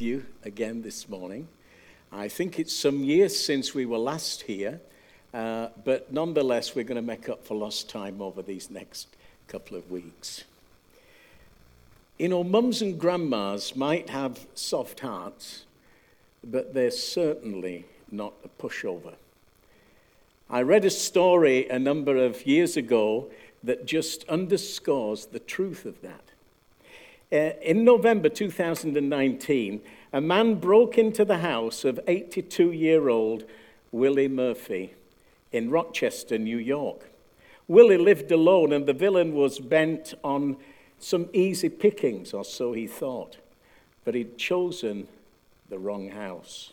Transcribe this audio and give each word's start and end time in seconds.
you 0.00 0.24
again 0.44 0.82
this 0.82 1.08
morning. 1.08 1.48
I 2.12 2.28
think 2.28 2.58
it's 2.58 2.74
some 2.74 3.04
years 3.04 3.36
since 3.36 3.74
we 3.74 3.86
were 3.86 3.98
last 3.98 4.42
here, 4.42 4.80
uh, 5.32 5.68
but 5.84 6.12
nonetheless, 6.12 6.74
we're 6.74 6.84
going 6.84 6.96
to 6.96 7.02
make 7.02 7.28
up 7.28 7.44
for 7.44 7.54
lost 7.54 7.88
time 7.88 8.22
over 8.22 8.42
these 8.42 8.70
next 8.70 9.08
couple 9.48 9.76
of 9.76 9.90
weeks. 9.90 10.44
You 12.18 12.28
know, 12.28 12.44
mums 12.44 12.82
and 12.82 12.98
grandmas 12.98 13.74
might 13.74 14.10
have 14.10 14.46
soft 14.54 15.00
hearts, 15.00 15.64
but 16.42 16.74
they're 16.74 16.90
certainly 16.90 17.84
not 18.10 18.34
a 18.44 18.48
pushover. 18.62 19.14
I 20.48 20.62
read 20.62 20.84
a 20.84 20.90
story 20.90 21.68
a 21.68 21.78
number 21.78 22.16
of 22.16 22.46
years 22.46 22.76
ago 22.76 23.30
that 23.62 23.86
just 23.86 24.28
underscores 24.28 25.26
the 25.26 25.40
truth 25.40 25.86
of 25.86 26.00
that. 26.02 26.23
Uh, 27.34 27.50
in 27.62 27.82
November 27.82 28.28
2019, 28.28 29.80
a 30.12 30.20
man 30.20 30.54
broke 30.54 30.96
into 30.96 31.24
the 31.24 31.38
house 31.38 31.84
of 31.84 31.98
82 32.06 32.70
year 32.70 33.08
old 33.08 33.42
Willie 33.90 34.28
Murphy 34.28 34.94
in 35.50 35.68
Rochester, 35.68 36.38
New 36.38 36.58
York. 36.58 37.10
Willie 37.66 37.98
lived 37.98 38.30
alone, 38.30 38.72
and 38.72 38.86
the 38.86 38.92
villain 38.92 39.32
was 39.32 39.58
bent 39.58 40.14
on 40.22 40.56
some 41.00 41.28
easy 41.32 41.68
pickings, 41.68 42.32
or 42.32 42.44
so 42.44 42.72
he 42.72 42.86
thought. 42.86 43.38
But 44.04 44.14
he'd 44.14 44.38
chosen 44.38 45.08
the 45.68 45.78
wrong 45.80 46.10
house 46.10 46.72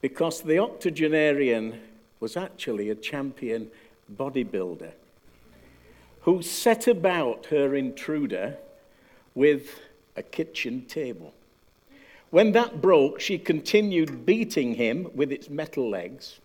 because 0.00 0.42
the 0.42 0.60
octogenarian 0.60 1.80
was 2.20 2.36
actually 2.36 2.90
a 2.90 2.94
champion 2.94 3.72
bodybuilder 4.14 4.92
who 6.20 6.42
set 6.42 6.86
about 6.86 7.46
her 7.46 7.74
intruder 7.74 8.56
with 9.34 9.80
a 10.16 10.22
kitchen 10.22 10.84
table. 10.86 11.34
When 12.30 12.52
that 12.52 12.80
broke, 12.80 13.20
she 13.20 13.38
continued 13.38 14.26
beating 14.26 14.74
him 14.74 15.08
with 15.14 15.30
its 15.30 15.48
metal 15.48 15.88
legs. 15.88 16.40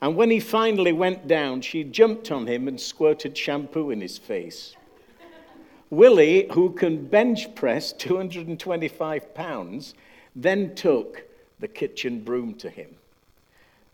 And 0.00 0.16
when 0.16 0.30
he 0.30 0.40
finally 0.40 0.92
went 0.92 1.26
down, 1.26 1.60
she 1.60 1.84
jumped 1.84 2.30
on 2.30 2.46
him 2.46 2.68
and 2.68 2.80
squirted 2.80 3.36
shampoo 3.36 3.90
in 3.90 4.00
his 4.00 4.18
face. 4.18 4.74
Willie, 5.90 6.48
who 6.52 6.70
can 6.70 7.06
bench 7.06 7.54
press 7.54 7.92
225 7.92 9.34
pounds, 9.34 9.94
then 10.34 10.74
took 10.74 11.24
the 11.60 11.68
kitchen 11.68 12.20
broom 12.20 12.54
to 12.54 12.68
him. 12.68 12.96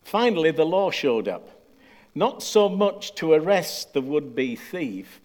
Finally, 0.03 0.50
the 0.53 0.64
law 0.64 0.91
showed 0.91 1.28
up, 1.28 1.50
not 2.14 2.42
so 2.42 2.69
much 2.69 3.14
to 3.16 3.33
arrest 3.33 3.92
the 3.92 4.00
would 4.00 4.34
be 4.34 4.56
thief, 4.56 5.20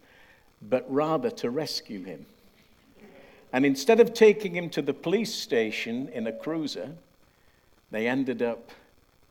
but 0.61 0.85
rather 0.91 1.29
to 1.29 1.49
rescue 1.49 2.03
him. 2.03 2.25
And 3.55 3.65
instead 3.65 4.01
of 4.01 4.13
taking 4.13 4.53
him 4.53 4.69
to 4.71 4.81
the 4.81 4.93
police 4.93 5.33
station 5.33 6.09
in 6.09 6.27
a 6.27 6.33
cruiser, 6.33 6.91
they 7.89 8.05
ended 8.05 8.41
up 8.41 8.71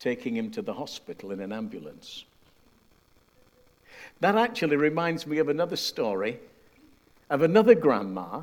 taking 0.00 0.34
him 0.34 0.50
to 0.52 0.62
the 0.62 0.72
hospital 0.72 1.30
in 1.30 1.40
an 1.40 1.52
ambulance. 1.52 2.24
That 4.20 4.34
actually 4.34 4.76
reminds 4.76 5.26
me 5.26 5.36
of 5.36 5.50
another 5.50 5.76
story 5.76 6.40
of 7.28 7.42
another 7.42 7.74
grandma. 7.74 8.40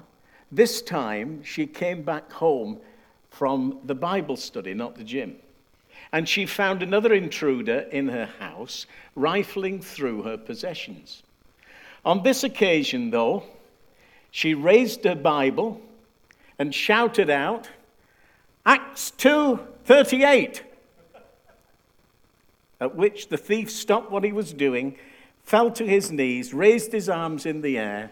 This 0.52 0.84
time 0.84 1.44
she 1.44 1.66
came 1.66 2.04
back 2.04 2.32
home 2.32 2.80
from 3.32 3.80
the 3.84 3.96
Bible 3.96 4.38
study, 4.38 4.76
not 4.76 4.94
the 4.94 5.04
gym. 5.04 5.36
And 6.12 6.30
she 6.30 6.46
found 6.46 6.84
another 6.84 7.16
intruder 7.16 7.88
in 7.92 8.08
her 8.10 8.28
house, 8.38 8.86
rifling 9.16 9.82
through 9.82 10.22
her 10.22 10.38
possessions. 10.38 11.24
On 12.06 12.22
this 12.22 12.44
occasion, 12.44 13.10
though, 13.10 13.46
she 14.32 14.54
raised 14.54 15.04
her 15.04 15.16
Bible 15.16 15.82
and 16.58 16.74
shouted 16.74 17.30
out, 17.30 17.70
Acts 18.66 19.12
2:38. 19.18 20.62
At 22.80 22.96
which 22.96 23.28
the 23.28 23.38
thief 23.38 23.70
stopped 23.70 24.10
what 24.10 24.24
he 24.24 24.32
was 24.32 24.54
doing, 24.54 24.98
fell 25.44 25.70
to 25.72 25.86
his 25.86 26.12
knees, 26.12 26.54
raised 26.54 26.94
his 26.94 27.10
arms 27.10 27.46
in 27.46 27.62
the 27.62 27.78
air, 27.78 28.12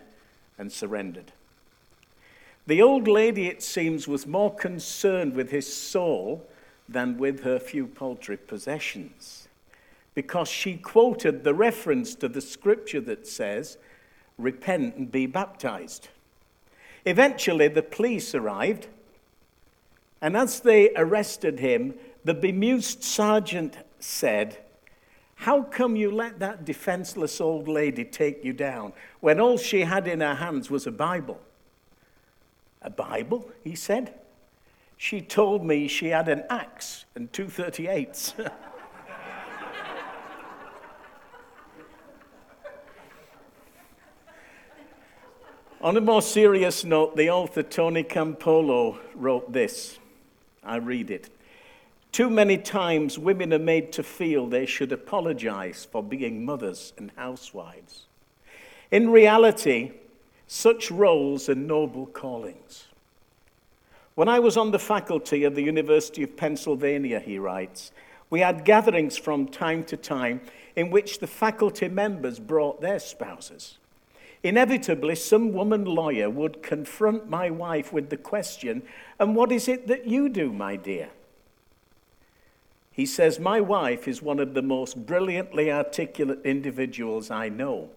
and 0.58 0.72
surrendered. 0.72 1.32
The 2.68 2.82
old 2.82 3.08
lady, 3.08 3.48
it 3.48 3.64
seems, 3.64 4.08
was 4.08 4.28
more 4.28 4.54
concerned 4.54 5.34
with 5.34 5.50
his 5.50 5.72
soul 5.74 6.46
than 6.88 7.18
with 7.18 7.44
her 7.44 7.60
few 7.60 7.88
paltry 7.88 8.38
possessions, 8.38 9.48
because 10.14 10.50
she 10.50 10.76
quoted 10.76 11.44
the 11.44 11.54
reference 11.56 12.14
to 12.16 12.28
the 12.28 12.42
scripture 12.42 13.02
that 13.02 13.26
says, 13.26 13.78
repent 14.38 14.96
and 14.96 15.12
be 15.12 15.26
baptized. 15.26 16.10
Eventually, 17.06 17.68
the 17.68 17.84
police 17.84 18.36
arrived, 18.36 18.88
and 20.22 20.36
as 20.36 20.60
they 20.60 20.92
arrested 20.96 21.60
him, 21.60 21.94
the 22.24 22.34
bemused 22.34 23.04
sergeant 23.04 23.78
said, 24.00 24.58
How 25.36 25.64
come 25.64 25.96
you 25.96 26.12
let 26.12 26.40
that 26.40 26.66
defenseless 26.66 27.40
old 27.40 27.68
lady 27.68 28.04
take 28.04 28.44
you 28.44 28.54
down 28.54 28.94
when 29.22 29.40
all 29.40 29.58
she 29.58 29.82
had 29.82 30.08
in 30.08 30.20
her 30.20 30.36
hands 30.36 30.70
was 30.70 30.86
a 30.86 30.92
Bible? 30.92 31.40
A 32.82 32.90
Bible? 32.90 33.50
he 33.64 33.76
said. 33.76 34.14
She 34.98 35.22
told 35.22 35.66
me 35.66 35.88
she 35.88 36.08
had 36.08 36.28
an 36.28 36.44
axe 36.50 37.06
and 37.16 37.32
two 37.32 37.46
38s. 37.46 38.52
On 45.82 45.96
a 45.96 46.02
more 46.02 46.22
serious 46.22 46.84
note, 46.84 47.16
the 47.16 47.30
author 47.30 47.64
Tony 47.64 48.04
Campolo 48.04 49.00
wrote 49.16 49.54
this. 49.54 49.98
I 50.62 50.76
read 50.76 51.10
it. 51.10 51.30
Too 52.12 52.30
many 52.30 52.58
times 52.58 53.18
women 53.18 53.54
are 53.54 53.60
made 53.60 53.94
to 53.94 54.04
feel 54.04 54.46
they 54.46 54.66
should 54.66 54.92
apologize 54.92 55.88
for 55.90 56.04
being 56.04 56.44
mothers 56.44 56.92
and 56.98 57.12
housewives. 57.16 58.08
In 58.92 59.10
reality, 59.10 59.94
such 60.48 60.92
roles 60.92 61.48
are 61.48 61.56
noble 61.56 62.08
callings. 62.08 62.88
When 64.16 64.28
I 64.28 64.40
was 64.40 64.58
on 64.58 64.72
the 64.72 64.80
faculty 64.80 65.46
of 65.46 65.56
the 65.56 65.64
University 65.64 66.24
of 66.24 66.36
Pennsylvania, 66.36 67.22
he 67.22 67.40
writes, 67.40 67.94
we 68.30 68.42
had 68.42 68.66
gatherings 68.66 69.16
from 69.16 69.48
time 69.48 69.86
to 69.86 69.96
time 69.96 70.42
in 70.76 70.92
which 70.92 71.20
the 71.20 71.28
faculty 71.28 71.88
members 71.88 72.38
brought 72.38 72.82
their 72.82 73.00
spouses. 73.00 73.78
Inevitably, 74.42 75.16
some 75.16 75.52
woman 75.52 75.84
lawyer 75.84 76.30
would 76.30 76.64
confront 76.64 77.30
my 77.30 77.50
wife 77.50 77.92
with 77.92 78.10
the 78.10 78.18
question, 78.18 78.84
And 79.20 79.36
what 79.36 79.52
is 79.52 79.68
it 79.68 79.88
that 79.88 80.08
you 80.08 80.30
do, 80.30 80.54
my 80.54 80.78
dear? 80.78 81.10
He 82.92 83.06
says, 83.06 83.40
My 83.40 83.60
wife 83.60 84.08
is 84.08 84.22
one 84.22 84.40
of 84.40 84.54
the 84.54 84.62
most 84.62 85.06
brilliantly 85.06 85.72
articulate 85.72 86.40
individuals 86.46 87.30
I 87.30 87.50
know, 87.50 87.90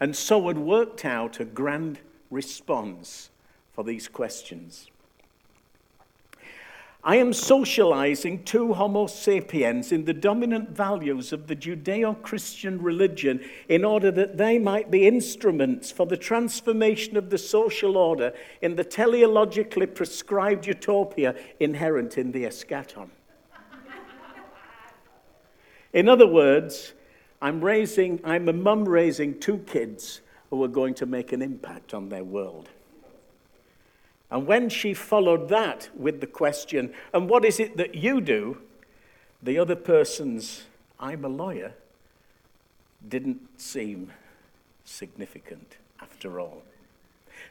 and 0.00 0.16
so 0.16 0.48
had 0.48 0.58
worked 0.58 1.04
out 1.04 1.40
a 1.40 1.44
grand 1.44 2.00
response 2.30 3.30
for 3.72 3.84
these 3.84 4.08
questions. 4.08 4.90
I 7.04 7.16
am 7.16 7.32
socializing 7.32 8.44
two 8.44 8.74
Homo 8.74 9.08
sapiens 9.08 9.90
in 9.90 10.04
the 10.04 10.12
dominant 10.12 10.70
values 10.70 11.32
of 11.32 11.48
the 11.48 11.56
Judeo 11.56 12.22
Christian 12.22 12.80
religion 12.80 13.44
in 13.68 13.84
order 13.84 14.12
that 14.12 14.38
they 14.38 14.56
might 14.56 14.88
be 14.88 15.08
instruments 15.08 15.90
for 15.90 16.06
the 16.06 16.16
transformation 16.16 17.16
of 17.16 17.28
the 17.28 17.38
social 17.38 17.96
order 17.96 18.32
in 18.60 18.76
the 18.76 18.84
teleologically 18.84 19.92
prescribed 19.92 20.64
utopia 20.64 21.34
inherent 21.58 22.18
in 22.18 22.30
the 22.30 22.44
eschaton. 22.44 23.10
In 25.92 26.08
other 26.08 26.28
words, 26.28 26.94
I'm 27.42 27.64
raising, 27.64 28.20
I'm 28.22 28.48
a 28.48 28.52
mum 28.52 28.88
raising 28.88 29.40
two 29.40 29.58
kids 29.58 30.20
who 30.50 30.62
are 30.62 30.68
going 30.68 30.94
to 30.94 31.06
make 31.06 31.32
an 31.32 31.42
impact 31.42 31.94
on 31.94 32.10
their 32.10 32.22
world. 32.22 32.68
And 34.32 34.46
when 34.46 34.70
she 34.70 34.94
followed 34.94 35.50
that 35.50 35.90
with 35.94 36.22
the 36.22 36.26
question, 36.26 36.94
and 37.12 37.28
what 37.28 37.44
is 37.44 37.60
it 37.60 37.76
that 37.76 37.94
you 37.94 38.22
do? 38.22 38.56
The 39.42 39.58
other 39.58 39.76
person's, 39.76 40.62
I'm 40.98 41.22
a 41.22 41.28
lawyer, 41.28 41.74
didn't 43.06 43.60
seem 43.60 44.10
significant 44.84 45.76
after 46.00 46.40
all. 46.40 46.62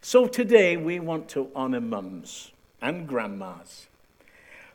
So 0.01 0.25
today 0.25 0.75
we 0.75 0.99
want 0.99 1.29
to 1.29 1.51
honor 1.55 1.81
mums 1.81 2.51
and 2.81 3.07
grandmas. 3.07 3.85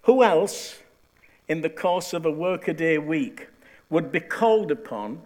Who 0.02 0.23
else, 0.23 0.79
in 1.49 1.62
the 1.62 1.70
course 1.70 2.12
of 2.12 2.25
a 2.25 2.31
workaday 2.31 2.99
week, 2.99 3.49
would 3.91 4.12
be 4.12 4.20
called 4.20 4.70
upon 4.70 5.23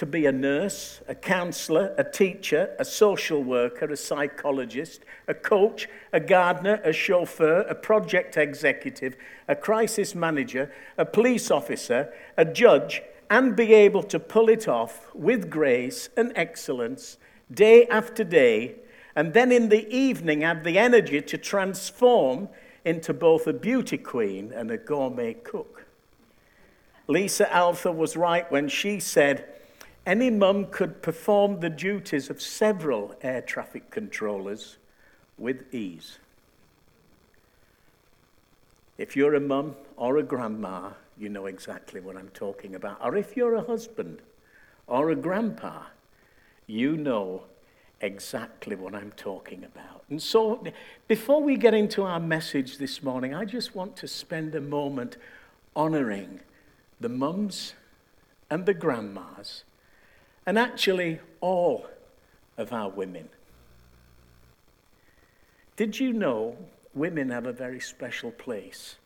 to 0.00 0.06
be 0.06 0.24
a 0.24 0.32
nurse, 0.32 1.02
a 1.08 1.14
counselor, 1.14 1.94
a 1.98 2.02
teacher, 2.02 2.74
a 2.78 2.84
social 2.86 3.44
worker, 3.44 3.84
a 3.84 3.96
psychologist, 3.98 5.02
a 5.28 5.34
coach, 5.34 5.90
a 6.10 6.18
gardener, 6.18 6.80
a 6.84 6.90
chauffeur, 6.90 7.66
a 7.68 7.74
project 7.74 8.38
executive, 8.38 9.14
a 9.46 9.54
crisis 9.54 10.14
manager, 10.14 10.72
a 10.96 11.04
police 11.04 11.50
officer, 11.50 12.10
a 12.38 12.46
judge, 12.46 13.02
and 13.28 13.54
be 13.54 13.74
able 13.74 14.02
to 14.02 14.18
pull 14.18 14.48
it 14.48 14.66
off 14.66 15.14
with 15.14 15.50
grace 15.50 16.08
and 16.16 16.32
excellence 16.34 17.18
day 17.52 17.86
after 17.88 18.24
day, 18.24 18.76
and 19.14 19.34
then 19.34 19.52
in 19.52 19.68
the 19.68 19.86
evening 19.94 20.40
have 20.40 20.64
the 20.64 20.78
energy 20.78 21.20
to 21.20 21.36
transform 21.36 22.48
into 22.86 23.12
both 23.12 23.46
a 23.46 23.52
beauty 23.52 23.98
queen 23.98 24.50
and 24.50 24.70
a 24.70 24.78
gourmet 24.78 25.34
cook. 25.34 25.84
Lisa 27.06 27.54
Alther 27.54 27.92
was 27.92 28.16
right 28.16 28.50
when 28.50 28.66
she 28.66 28.98
said 28.98 29.44
any 30.10 30.28
mum 30.28 30.66
could 30.72 31.02
perform 31.02 31.60
the 31.60 31.70
duties 31.70 32.30
of 32.30 32.42
several 32.42 33.14
air 33.22 33.40
traffic 33.40 33.92
controllers 33.92 34.76
with 35.38 35.72
ease. 35.72 36.18
If 38.98 39.14
you're 39.14 39.36
a 39.36 39.40
mum 39.40 39.76
or 39.96 40.16
a 40.16 40.24
grandma, 40.24 40.90
you 41.16 41.28
know 41.28 41.46
exactly 41.46 42.00
what 42.00 42.16
I'm 42.16 42.30
talking 42.30 42.74
about. 42.74 42.98
Or 43.00 43.16
if 43.16 43.36
you're 43.36 43.54
a 43.54 43.62
husband 43.62 44.20
or 44.88 45.10
a 45.10 45.14
grandpa, 45.14 45.84
you 46.66 46.96
know 46.96 47.44
exactly 48.00 48.74
what 48.74 48.96
I'm 48.96 49.12
talking 49.12 49.62
about. 49.62 50.02
And 50.10 50.20
so, 50.20 50.60
before 51.06 51.40
we 51.40 51.56
get 51.56 51.72
into 51.72 52.02
our 52.02 52.18
message 52.18 52.78
this 52.78 53.00
morning, 53.00 53.32
I 53.32 53.44
just 53.44 53.76
want 53.76 53.94
to 53.98 54.08
spend 54.08 54.56
a 54.56 54.60
moment 54.60 55.18
honoring 55.76 56.40
the 56.98 57.08
mums 57.08 57.74
and 58.50 58.66
the 58.66 58.74
grandmas, 58.74 59.62
and 60.50 60.58
actually 60.58 61.20
all 61.40 61.86
of 62.58 62.72
our 62.72 62.88
women. 62.88 63.28
Did 65.76 66.00
you 66.00 66.12
know 66.12 66.56
women 66.92 67.30
have 67.30 67.46
a 67.46 67.52
very 67.52 67.78
special 67.78 68.32
place 68.32 68.96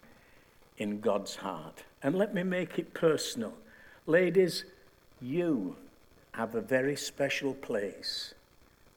in 0.79 1.01
God's 1.01 1.37
heart? 1.37 1.85
And 2.03 2.15
let 2.15 2.33
me 2.33 2.45
make 2.45 2.79
it 2.79 2.95
personal. 2.95 3.53
Ladies, 4.07 4.65
you 5.21 5.77
have 6.33 6.55
a 6.55 6.63
very 6.63 6.97
special 6.97 7.53
place 7.53 8.33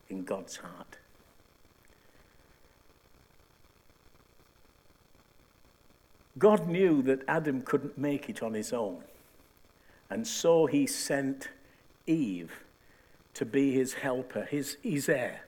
in 0.08 0.24
God's 0.24 0.56
heart. 0.56 1.00
God 6.38 6.70
knew 6.70 7.02
that 7.02 7.24
Adam 7.28 7.62
couldn't 7.62 7.98
make 7.98 8.30
it 8.30 8.42
on 8.42 8.54
his 8.54 8.72
own. 8.72 9.04
And 10.10 10.26
so 10.26 10.66
he 10.66 10.88
sent 10.88 11.50
Eve 12.08 12.64
to 13.38 13.46
be 13.46 13.72
his 13.72 13.94
helper, 13.94 14.48
his, 14.50 14.78
his 14.82 15.08
ezer. 15.08 15.42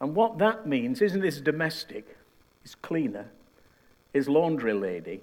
And 0.00 0.14
what 0.14 0.38
that 0.38 0.68
means 0.68 1.02
isn't 1.02 1.22
his 1.22 1.40
domestic, 1.40 2.16
his 2.62 2.76
cleaner, 2.76 3.26
his 4.12 4.28
laundry 4.28 4.72
lady. 4.72 5.20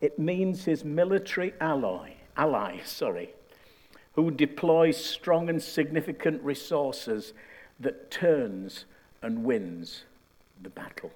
It 0.00 0.18
means 0.18 0.64
his 0.64 0.82
military 0.82 1.52
ally, 1.60 2.12
ally, 2.38 2.78
sorry, 2.86 3.34
who 4.14 4.30
deploys 4.30 4.96
strong 4.96 5.50
and 5.50 5.62
significant 5.62 6.42
resources 6.42 7.34
that 7.78 8.10
turns 8.10 8.86
and 9.20 9.44
wins 9.44 10.04
the 10.62 10.70
battle. 10.70 11.10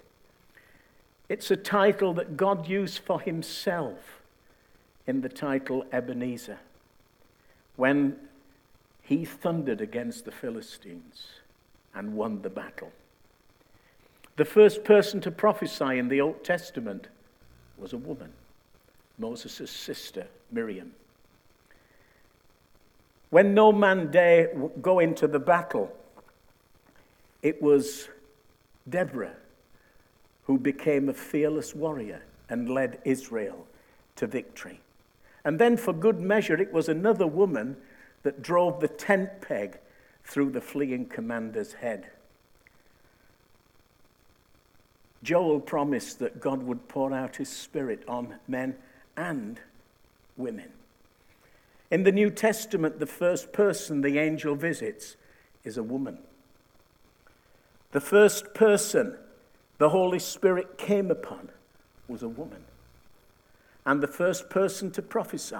It's 1.30 1.50
a 1.50 1.56
title 1.56 2.12
that 2.14 2.36
God 2.36 2.68
used 2.68 2.98
for 2.98 3.22
himself 3.22 4.20
in 5.06 5.22
the 5.22 5.30
title 5.30 5.86
Ebenezer 5.90 6.58
when 7.76 8.16
he 9.02 9.24
thundered 9.24 9.80
against 9.80 10.24
the 10.24 10.30
Philistines 10.30 11.26
and 11.94 12.14
won 12.14 12.42
the 12.42 12.50
battle. 12.50 12.92
The 14.36 14.44
first 14.44 14.84
person 14.84 15.20
to 15.22 15.30
prophesy 15.30 15.98
in 15.98 16.08
the 16.08 16.20
Old 16.20 16.42
Testament 16.44 17.08
was 17.76 17.92
a 17.92 17.98
woman, 17.98 18.32
Moses' 19.18 19.70
sister, 19.70 20.26
Miriam. 20.50 20.92
When 23.30 23.54
no 23.54 23.72
man 23.72 24.10
dare 24.10 24.54
go 24.80 24.98
into 24.98 25.26
the 25.26 25.38
battle, 25.38 25.94
it 27.42 27.60
was 27.60 28.08
Deborah 28.88 29.36
who 30.44 30.58
became 30.58 31.08
a 31.08 31.14
fearless 31.14 31.74
warrior 31.74 32.22
and 32.48 32.68
led 32.68 33.00
Israel 33.04 33.66
to 34.16 34.26
victory. 34.26 34.80
And 35.44 35.58
then, 35.58 35.76
for 35.76 35.92
good 35.92 36.20
measure, 36.20 36.60
it 36.60 36.72
was 36.72 36.88
another 36.88 37.26
woman 37.26 37.76
that 38.22 38.42
drove 38.42 38.80
the 38.80 38.88
tent 38.88 39.40
peg 39.40 39.78
through 40.24 40.50
the 40.50 40.60
fleeing 40.60 41.06
commander's 41.06 41.74
head. 41.74 42.10
Joel 45.22 45.60
promised 45.60 46.18
that 46.18 46.40
God 46.40 46.62
would 46.62 46.88
pour 46.88 47.12
out 47.12 47.36
his 47.36 47.48
spirit 47.48 48.02
on 48.08 48.36
men 48.48 48.76
and 49.16 49.60
women. 50.36 50.70
In 51.90 52.04
the 52.04 52.12
New 52.12 52.30
Testament, 52.30 52.98
the 52.98 53.06
first 53.06 53.52
person 53.52 54.00
the 54.00 54.18
angel 54.18 54.54
visits 54.54 55.16
is 55.64 55.76
a 55.76 55.82
woman. 55.82 56.18
The 57.92 58.00
first 58.00 58.54
person 58.54 59.16
the 59.78 59.90
Holy 59.90 60.18
Spirit 60.18 60.78
came 60.78 61.10
upon 61.10 61.50
was 62.08 62.22
a 62.22 62.28
woman. 62.28 62.64
And 63.84 64.00
the 64.00 64.08
first 64.08 64.48
person 64.48 64.90
to 64.92 65.02
prophesy 65.02 65.56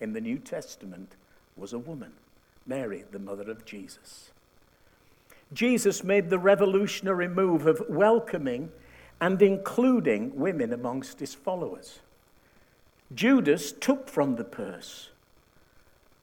in 0.00 0.12
the 0.12 0.20
New 0.20 0.38
Testament 0.38 1.16
was 1.56 1.72
a 1.72 1.78
woman, 1.78 2.12
Mary, 2.66 3.04
the 3.10 3.18
mother 3.18 3.50
of 3.50 3.64
Jesus. 3.64 4.30
Jesus 5.52 6.02
made 6.02 6.30
the 6.30 6.38
revolutionary 6.38 7.28
move 7.28 7.66
of 7.66 7.82
welcoming 7.88 8.70
and 9.20 9.40
including 9.40 10.34
women 10.34 10.72
amongst 10.72 11.20
his 11.20 11.34
followers. 11.34 12.00
Judas 13.14 13.72
took 13.72 14.08
from 14.08 14.36
the 14.36 14.44
purse, 14.44 15.10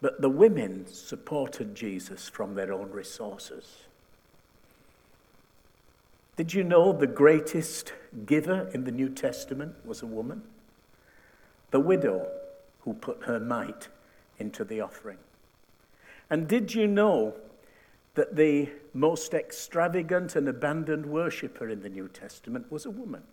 but 0.01 0.21
the 0.21 0.29
women 0.29 0.85
supported 0.87 1.75
Jesus 1.75 2.27
from 2.27 2.55
their 2.55 2.73
own 2.73 2.91
resources. 2.91 3.85
Did 6.35 6.53
you 6.53 6.63
know 6.63 6.91
the 6.91 7.07
greatest 7.07 7.93
giver 8.25 8.69
in 8.73 8.83
the 8.83 8.91
New 8.91 9.09
Testament 9.09 9.75
was 9.85 10.01
a 10.01 10.07
woman? 10.07 10.41
The 11.71 11.79
widow 11.79 12.27
who 12.81 12.93
put 12.93 13.23
her 13.23 13.39
mite 13.39 13.87
into 14.37 14.63
the 14.63 14.81
offering. 14.81 15.17
And 16.29 16.47
did 16.47 16.73
you 16.73 16.87
know 16.87 17.35
that 18.15 18.35
the 18.35 18.69
most 18.93 19.33
extravagant 19.33 20.35
and 20.35 20.47
abandoned 20.47 21.05
worshipper 21.05 21.69
in 21.69 21.81
the 21.81 21.89
New 21.89 22.07
Testament 22.07 22.71
was 22.71 22.85
a 22.85 22.89
woman? 22.89 23.23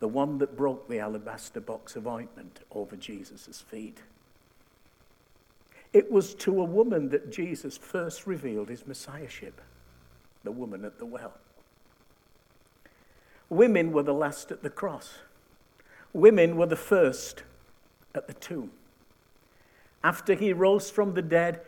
The 0.00 0.08
one 0.08 0.38
that 0.38 0.56
broke 0.56 0.88
the 0.88 1.00
alabaster 1.00 1.60
box 1.60 1.96
of 1.96 2.06
ointment 2.06 2.60
over 2.72 2.96
Jesus' 2.96 3.60
feet. 3.60 3.98
It 5.92 6.10
was 6.10 6.34
to 6.36 6.60
a 6.60 6.64
woman 6.64 7.08
that 7.10 7.32
Jesus 7.32 7.76
first 7.76 8.26
revealed 8.26 8.68
his 8.68 8.86
messiahship, 8.86 9.60
the 10.44 10.52
woman 10.52 10.84
at 10.84 10.98
the 10.98 11.06
well. 11.06 11.34
Women 13.48 13.92
were 13.92 14.02
the 14.02 14.14
last 14.14 14.52
at 14.52 14.62
the 14.62 14.70
cross. 14.70 15.18
Women 16.12 16.56
were 16.56 16.66
the 16.66 16.76
first 16.76 17.42
at 18.14 18.26
the 18.26 18.34
tomb. 18.34 18.70
After 20.02 20.34
he 20.34 20.52
rose 20.52 20.90
from 20.90 21.14
the 21.14 21.22
dead, 21.22 21.60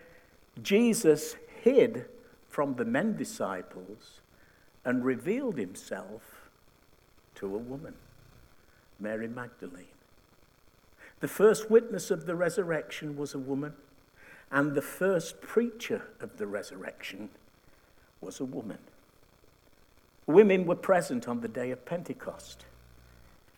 Jesus 0.63 1.37
hid 1.63 2.07
from 2.49 2.75
the 2.75 2.85
men 2.85 3.17
disciples 3.17 4.21
and 4.85 5.05
revealed 5.05 5.59
himself 5.59 6.23
to 7.37 7.47
a 7.47 7.59
woman, 7.59 7.95
Mary 8.99 9.29
Magdalene. 9.29 9.87
The 11.21 11.29
first 11.29 11.71
witness 11.71 12.11
of 12.11 12.27
the 12.27 12.35
resurrection 12.35 13.17
was 13.17 13.35
a 13.35 13.39
woman, 13.39 13.75
and 14.51 14.75
the 14.75 14.83
first 14.83 15.41
preacher 15.41 16.03
of 16.21 16.39
the 16.39 16.47
resurrection 16.47 17.29
was 18.21 18.41
a 18.41 18.45
woman. 18.45 18.79
Women 20.27 20.67
were 20.67 20.77
present 20.77 21.29
on 21.29 21.41
the 21.41 21.49
day 21.49 21.71
of 21.71 21.85
Pentecost, 21.85 22.65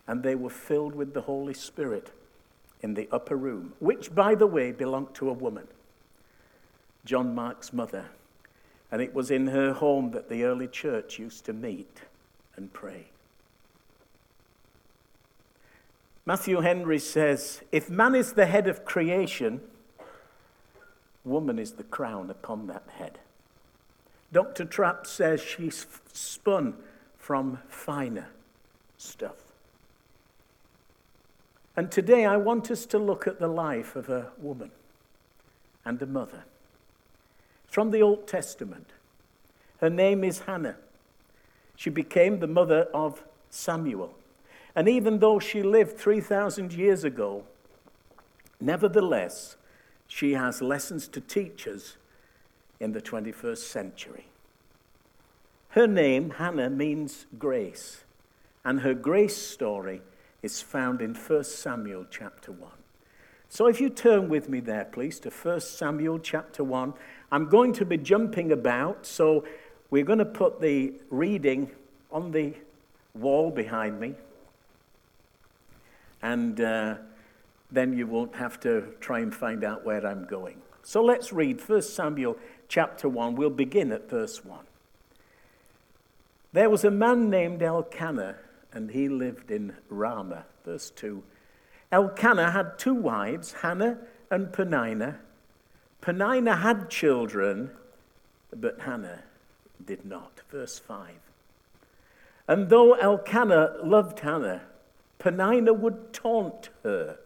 and 0.07 0.23
they 0.23 0.35
were 0.35 0.51
filled 0.51 0.95
with 0.95 1.15
the 1.15 1.23
Holy 1.23 1.55
Spirit 1.55 2.11
in 2.81 2.95
the 2.95 3.09
upper 3.13 3.37
room, 3.37 3.75
which, 3.79 4.15
by 4.15 4.35
the 4.35 4.47
way, 4.47 4.73
belonged 4.73 5.15
to 5.15 5.31
a 5.31 5.33
woman, 5.35 5.69
John 7.05 7.35
Mark's 7.35 7.73
mother. 7.73 8.07
And 8.91 9.01
it 9.01 9.15
was 9.15 9.31
in 9.31 9.47
her 9.47 9.73
home 9.73 10.11
that 10.11 10.29
the 10.29 10.45
early 10.45 10.69
church 10.69 11.19
used 11.19 11.45
to 11.47 11.53
meet 11.53 12.03
and 12.57 12.73
pray. 12.73 13.07
Matthew 16.27 16.61
Henry 16.61 16.99
says 16.99 17.63
if 17.73 17.89
man 17.89 18.15
is 18.15 18.35
the 18.35 18.47
head 18.47 18.69
of 18.69 18.85
creation, 18.85 19.61
woman 21.25 21.59
is 21.59 21.73
the 21.73 21.85
crown 21.85 22.31
upon 22.31 22.67
that 22.67 22.85
head. 22.99 23.19
Dr. 24.33 24.65
Trapp 24.65 25.07
says 25.07 25.41
she's 25.41 25.87
spun 26.13 26.75
from 27.17 27.59
finer 27.69 28.29
stuff. 28.97 29.52
And 31.77 31.91
today 31.91 32.27
I 32.27 32.37
want 32.37 32.71
us 32.71 32.85
to 32.87 32.99
look 32.99 33.27
at 33.27 33.39
the 33.39 33.49
life 33.49 33.97
of 33.97 34.09
a 34.09 34.31
woman 34.39 34.71
and 35.85 36.01
a 36.03 36.07
mother. 36.07 36.45
From 37.67 37.91
the 37.91 38.03
Old 38.03 38.27
Testament. 38.27 38.91
Her 39.81 39.89
name 39.89 40.23
is 40.23 40.41
Hannah. 40.41 40.77
She 41.75 41.91
became 41.91 42.39
the 42.39 42.47
mother 42.47 42.89
of 42.95 43.25
Samuel. 43.51 44.15
And 44.77 44.89
even 44.89 45.19
though 45.19 45.39
she 45.39 45.63
lived 45.63 45.99
3,000 45.99 46.73
years 46.73 47.05
ago, 47.05 47.45
nevertheless, 48.61 49.57
she 50.07 50.35
has 50.35 50.63
lessons 50.63 51.09
to 51.09 51.21
teach 51.21 51.67
us 51.67 51.97
in 52.79 52.93
the 52.93 53.01
21st 53.01 53.59
century. 53.59 54.27
Her 55.71 55.87
name, 55.87 56.31
Hannah, 56.31 56.71
means 56.71 57.27
grace. 57.39 58.05
And 58.65 58.81
her 58.81 58.95
grace 58.95 59.37
story 59.37 60.03
is 60.43 60.61
found 60.61 61.01
in 61.01 61.15
1 61.15 61.45
Samuel 61.45 62.07
chapter 62.11 62.53
1. 62.53 62.71
So 63.49 63.67
if 63.67 63.81
you 63.81 63.91
turn 63.91 64.29
with 64.29 64.49
me 64.49 64.61
there, 64.61 64.87
please, 64.87 65.21
to 65.21 65.31
1 65.31 65.61
Samuel 65.61 66.19
chapter 66.19 66.65
1, 66.65 66.95
I'm 67.31 67.49
going 67.49 67.73
to 67.75 67.85
be 67.85 67.99
jumping 67.99 68.51
about, 68.51 69.07
so 69.07 69.45
we're 69.91 70.05
going 70.05 70.19
to 70.19 70.25
put 70.25 70.61
the 70.61 70.95
reading 71.11 71.71
on 72.11 72.33
the 72.33 72.55
wall 73.15 73.51
behind 73.51 74.01
me. 74.01 74.15
And 76.23 76.61
uh, 76.61 76.97
then 77.71 77.97
you 77.97 78.07
won't 78.07 78.37
have 78.37 78.59
to 78.61 78.95
try 79.01 79.21
and 79.21 79.35
find 79.35 79.65
out 79.65 79.85
where 79.85 80.07
I'm 80.07 80.25
going. 80.25 80.63
So 80.83 81.03
let's 81.03 81.33
read 81.33 81.61
1 81.61 81.83
Samuel 81.83 82.37
chapter 82.69 83.09
1. 83.09 83.37
We'll 83.37 83.51
begin 83.51 83.93
at 83.93 84.09
verse 84.09 84.45
1. 84.45 84.61
There 86.53 86.69
was 86.69 86.85
a 86.85 86.91
man 86.91 87.31
named 87.31 87.63
Elkanah, 87.63 88.37
and 88.73 88.91
he 88.91 89.09
lived 89.09 89.51
in 89.51 89.75
Ramah. 89.89 90.45
Verse 90.65 90.91
2. 90.91 91.23
Elkanah 91.91 92.53
had 92.53 92.79
two 92.79 92.95
wives, 92.95 93.53
Hannah 93.53 93.99
and 94.31 94.53
Peninnah. 94.53 95.19
Peninnah 96.01 96.57
had 96.57 96.89
children, 96.89 97.71
but 98.55 98.81
Hannah 98.81 99.23
did 99.85 100.05
not. 100.05 100.41
Verse 100.51 100.79
5. 100.79 101.11
And 102.49 102.71
though 102.71 102.95
Elkanah 102.95 103.77
loved 103.85 104.21
Hannah, 104.21 104.63
Peninnah 105.19 105.73
would 105.73 106.13
taunt 106.13 106.71
her 106.83 107.19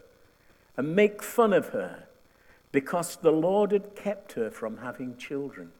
and 0.75 0.95
make 0.95 1.23
fun 1.23 1.53
of 1.53 1.69
her 1.69 2.03
because 2.71 3.15
the 3.15 3.31
Lord 3.31 3.71
had 3.71 3.95
kept 3.95 4.33
her 4.33 4.51
from 4.51 4.77
having 4.77 5.17
children. 5.17 5.71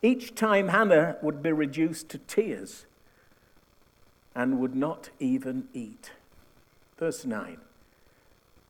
Each 0.00 0.34
time 0.34 0.68
Hannah 0.68 1.16
would 1.22 1.42
be 1.42 1.52
reduced 1.52 2.08
to 2.10 2.18
tears 2.18 2.86
and 4.34 4.58
would 4.58 4.74
not 4.74 5.10
even 5.18 5.68
eat. 5.72 6.12
Verse 6.98 7.24
9. 7.24 7.58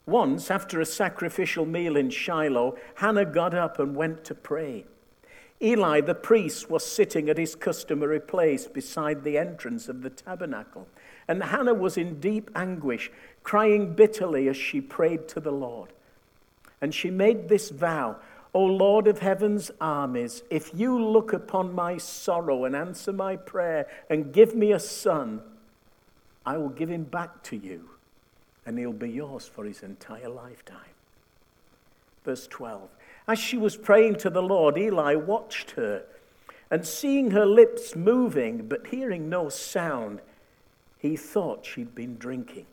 Once, 0.06 0.50
after 0.50 0.80
a 0.80 0.87
sacrificial 0.87 1.64
meal 1.64 1.97
in 1.97 2.11
Shiloh, 2.11 2.76
Hannah 2.97 3.25
got 3.25 3.54
up 3.54 3.78
and 3.78 3.97
went 3.97 4.25
to 4.25 4.35
pray. 4.35 4.85
Eli 5.62 6.00
the 6.02 6.14
priest 6.14 6.68
was 6.68 6.85
sitting 6.85 7.30
at 7.30 7.38
his 7.38 7.54
customary 7.54 8.21
place 8.21 8.66
beside 8.66 9.25
the 9.25 9.38
entrance 9.38 9.88
of 9.88 10.02
the 10.02 10.11
tabernacle, 10.11 10.87
and 11.26 11.42
Hannah 11.42 11.75
was 11.75 11.97
in 11.97 12.21
deep 12.21 12.50
anguish, 12.54 13.11
crying 13.42 13.94
bitterly 13.94 14.49
as 14.49 14.56
she 14.56 14.80
prayed 14.80 15.26
to 15.28 15.40
the 15.40 15.52
Lord. 15.52 15.92
And 16.83 16.94
she 16.94 17.11
made 17.11 17.49
this 17.49 17.71
vow 17.71 18.16
O 18.54 18.62
Lord 18.62 19.09
of 19.09 19.18
heaven's 19.18 19.73
armies, 19.80 20.44
if 20.49 20.71
you 20.73 21.02
look 21.02 21.33
upon 21.33 21.75
my 21.75 21.97
sorrow 21.97 22.64
and 22.64 22.76
answer 22.76 23.12
my 23.12 23.35
prayer 23.35 23.88
and 24.09 24.33
give 24.33 24.54
me 24.54 24.71
a 24.71 24.78
son, 24.78 25.42
I 26.46 26.56
will 26.56 26.68
give 26.68 26.90
him 26.90 27.04
back 27.04 27.42
to 27.44 27.56
you, 27.56 27.90
and 28.66 28.78
he'll 28.78 28.92
be 28.92 29.10
yours 29.10 29.46
for 29.46 29.64
his 29.64 29.82
entire 29.82 30.28
lifetime. 30.28 30.78
Verse 32.24 32.46
12 32.46 32.88
As 33.28 33.38
she 33.38 33.56
was 33.56 33.76
praying 33.76 34.16
to 34.16 34.30
the 34.30 34.42
Lord, 34.42 34.76
Eli 34.76 35.14
watched 35.14 35.72
her, 35.72 36.04
and 36.70 36.86
seeing 36.86 37.30
her 37.30 37.46
lips 37.46 37.94
moving 37.94 38.66
but 38.66 38.88
hearing 38.88 39.28
no 39.28 39.48
sound, 39.48 40.20
he 40.98 41.16
thought 41.16 41.66
she'd 41.66 41.94
been 41.94 42.16
drinking. 42.16 42.66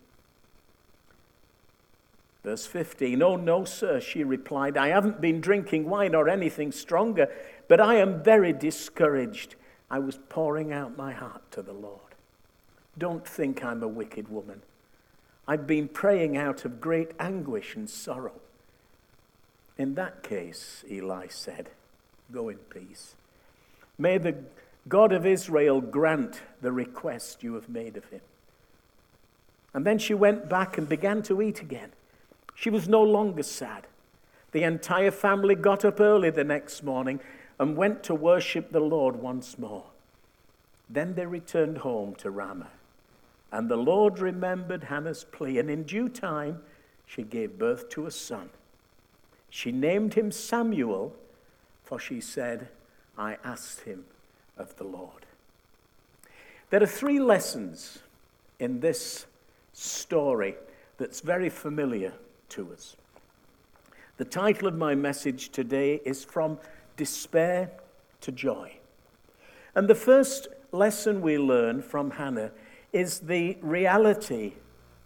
Verse 2.44 2.66
15, 2.66 3.22
Oh, 3.22 3.36
no, 3.36 3.66
sir, 3.66 4.00
she 4.00 4.24
replied, 4.24 4.76
I 4.76 4.88
haven't 4.88 5.22
been 5.22 5.42
drinking 5.42 5.90
wine 5.90 6.16
or 6.16 6.28
anything 6.28 6.72
stronger, 6.72 7.30
but 7.68 7.80
I 7.80 7.96
am 7.96 8.24
very 8.24 8.52
discouraged. 8.52 9.56
I 9.92 10.00
was 10.00 10.18
pouring 10.30 10.72
out 10.72 10.98
my 10.98 11.12
heart 11.12 11.44
to 11.52 11.62
the 11.62 11.74
Lord. 11.74 12.11
Don't 12.98 13.26
think 13.26 13.64
I'm 13.64 13.84
a 13.84 13.88
wicked 13.88 14.28
woman. 14.30 14.62
I've 15.48 15.66
been 15.66 15.88
praying 15.88 16.38
out 16.38 16.66
of 16.66 16.82
great 16.82 17.12
anguish 17.20 17.76
and 17.76 17.90
sorrow. 17.90 18.40
In 19.78 19.96
that 19.96 20.24
case, 20.24 20.84
Eli 20.90 21.28
said, 21.30 21.70
Go 22.32 22.50
in 22.50 22.58
peace. 22.58 23.16
May 23.98 24.18
the 24.18 24.36
God 24.88 25.12
of 25.12 25.26
Israel 25.26 25.82
grant 25.82 26.42
the 26.62 26.72
request 26.72 27.44
you 27.44 27.54
have 27.56 27.70
made 27.70 27.98
of 27.98 28.06
him. 28.06 28.22
And 29.74 29.86
then 29.86 30.00
she 30.00 30.14
went 30.14 30.50
back 30.50 30.78
and 30.78 30.88
began 30.88 31.22
to 31.24 31.42
eat 31.42 31.62
again. 31.62 31.92
She 32.56 32.70
was 32.70 32.88
no 32.88 33.02
longer 33.02 33.44
sad. 33.44 33.88
The 34.52 34.64
entire 34.64 35.12
family 35.12 35.56
got 35.56 35.86
up 35.86 36.00
early 36.00 36.30
the 36.30 36.44
next 36.44 36.84
morning 36.84 37.20
and 37.58 37.78
went 37.78 38.04
to 38.04 38.16
worship 38.16 38.72
the 38.72 38.80
Lord 38.80 39.16
once 39.16 39.58
more. 39.58 39.86
Then 40.90 41.14
they 41.14 41.26
returned 41.26 41.80
home 41.80 42.16
to 42.16 42.30
Ramah. 42.30 42.70
And 43.52 43.70
the 43.70 43.78
Lord 43.78 44.20
remembered 44.20 44.86
Hannah's 44.86 45.26
plea, 45.26 45.60
and 45.60 45.70
in 45.70 45.84
due 45.84 46.08
time 46.10 46.62
she 47.06 47.24
gave 47.24 47.60
birth 47.60 47.90
to 47.90 48.06
a 48.06 48.12
son. 48.12 48.50
She 49.50 49.72
named 49.72 50.14
him 50.14 50.32
Samuel, 50.32 51.14
for 51.84 52.00
she 52.00 52.22
said, 52.22 52.70
I 53.18 53.38
asked 53.44 53.82
him 53.82 54.06
of 54.58 54.76
the 54.78 54.86
Lord. 54.86 55.26
There 56.70 56.82
are 56.82 56.88
three 56.88 57.20
lessons 57.20 58.00
in 58.60 58.80
this 58.80 59.26
story 59.74 60.56
that's 60.98 61.20
very 61.20 61.50
familiar 61.50 62.14
to 62.50 62.72
us. 62.72 62.96
The 64.18 64.26
title 64.26 64.68
of 64.68 64.78
my 64.78 64.96
message 64.96 65.50
today 65.50 66.00
is 66.06 66.24
From 66.24 66.60
Despair 66.96 67.72
to 68.22 68.32
Joy. 68.32 68.78
And 69.76 69.88
the 69.88 69.96
first 69.96 70.48
lesson 70.72 71.22
we 71.22 71.38
learn 71.38 71.82
from 71.82 72.12
Hannah 72.12 72.52
is 72.94 73.20
the 73.20 73.58
reality 73.62 74.54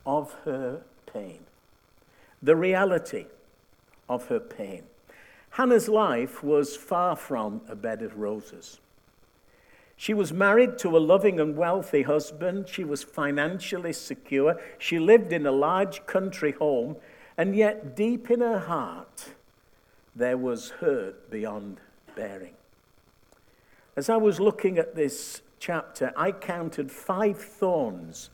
of 0.06 0.34
her 0.46 0.82
pain. 1.12 1.39
The 2.42 2.56
reality 2.56 3.25
of 4.10 4.27
her 4.27 4.39
pain. 4.39 4.84
Hannah's 5.51 5.88
life 5.88 6.44
was 6.44 6.75
far 6.75 7.15
from 7.15 7.62
a 7.70 7.75
bed 7.75 8.01
of 8.01 8.18
roses. 8.18 8.80
She 9.98 10.13
was 10.13 10.34
married 10.34 10.77
to 10.80 10.98
a 10.98 11.00
loving 11.00 11.39
and 11.39 11.56
wealthy 11.56 12.04
husband. 12.04 12.68
She 12.68 12.84
was 12.84 13.04
financially 13.04 13.94
secure. 13.94 14.60
She 14.77 15.00
lived 15.00 15.32
in 15.32 15.46
a 15.46 15.51
large 15.51 16.06
country 16.06 16.51
home 16.51 16.98
and 17.38 17.56
yet, 17.56 17.96
deep 17.96 18.32
in 18.32 18.39
her 18.39 18.60
heart, 18.60 19.34
there 20.15 20.38
was 20.38 20.70
hurt 20.70 21.30
beyond 21.30 21.82
bearing. 22.15 22.54
As 23.98 24.10
I 24.10 24.18
was 24.18 24.39
looking 24.39 24.77
at 24.77 24.96
this 24.96 25.42
chapter, 25.65 26.13
I 26.15 26.31
counted 26.31 26.91
five 26.91 27.39
thorns 27.39 28.29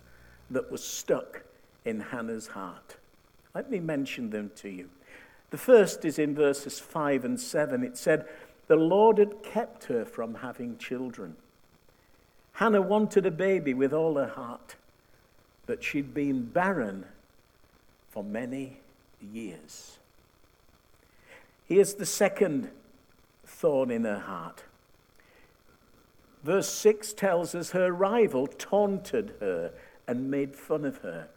that 0.49 0.69
were 0.69 0.77
stuck 0.77 1.43
in 1.85 2.01
Hannah's 2.01 2.47
heart. 2.47 2.97
Let 3.55 3.71
me 3.71 3.79
mention 3.79 4.31
them 4.31 4.51
to 4.57 4.69
you. 4.69 4.89
The 5.49 5.57
first 5.57 6.03
is 6.03 6.19
in 6.19 6.35
verses 6.35 6.77
5 6.79 7.23
and 7.23 7.39
7. 7.39 7.85
It 7.85 7.97
said, 7.97 8.25
The 8.67 8.75
Lord 8.75 9.17
had 9.17 9.43
kept 9.43 9.85
her 9.85 10.03
from 10.03 10.35
having 10.35 10.77
children. 10.77 11.37
Hannah 12.53 12.81
wanted 12.81 13.25
a 13.25 13.31
baby 13.31 13.73
with 13.73 13.93
all 13.93 14.15
her 14.15 14.27
heart, 14.27 14.75
but 15.65 15.85
she'd 15.85 16.13
been 16.13 16.43
barren 16.43 17.05
for 18.09 18.25
many 18.25 18.79
years. 19.21 19.99
Here's 21.65 21.93
the 21.93 22.05
second 22.05 22.69
thorn 23.45 23.89
in 23.89 24.03
her 24.03 24.19
heart. 24.19 24.63
Verse 26.43 26.69
6 26.69 27.13
tells 27.13 27.53
us 27.53 27.71
her 27.71 27.91
rival 27.91 28.47
taunted 28.47 29.35
her 29.39 29.71
and 30.07 30.31
made 30.31 30.55
fun 30.55 30.85
of 30.85 30.97
her. 30.99 31.27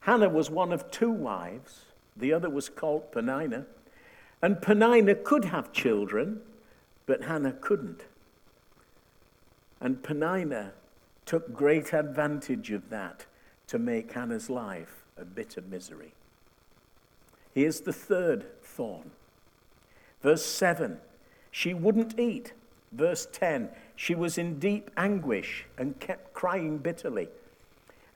Hannah 0.00 0.28
was 0.28 0.50
one 0.50 0.72
of 0.72 0.90
two 0.90 1.10
wives, 1.10 1.86
the 2.16 2.32
other 2.32 2.50
was 2.50 2.68
called 2.68 3.10
Peninnah. 3.10 3.64
And 4.42 4.60
Peninnah 4.60 5.14
could 5.14 5.46
have 5.46 5.72
children, 5.72 6.42
but 7.06 7.24
Hannah 7.24 7.52
couldn't. 7.52 8.02
And 9.80 10.02
Peninnah 10.02 10.72
took 11.24 11.54
great 11.54 11.94
advantage 11.94 12.70
of 12.70 12.90
that 12.90 13.24
to 13.68 13.78
make 13.78 14.12
Hannah's 14.12 14.50
life 14.50 15.04
a 15.16 15.24
bitter 15.24 15.62
misery. 15.62 16.12
Here's 17.54 17.80
the 17.80 17.92
third 17.92 18.44
thorn. 18.62 19.10
Verse 20.22 20.44
7 20.44 20.98
She 21.50 21.72
wouldn't 21.72 22.18
eat. 22.18 22.52
Verse 22.92 23.26
10 23.32 23.70
She 23.96 24.14
was 24.14 24.38
in 24.38 24.58
deep 24.58 24.90
anguish 24.96 25.66
and 25.78 25.98
kept 26.00 26.34
crying 26.34 26.78
bitterly. 26.78 27.28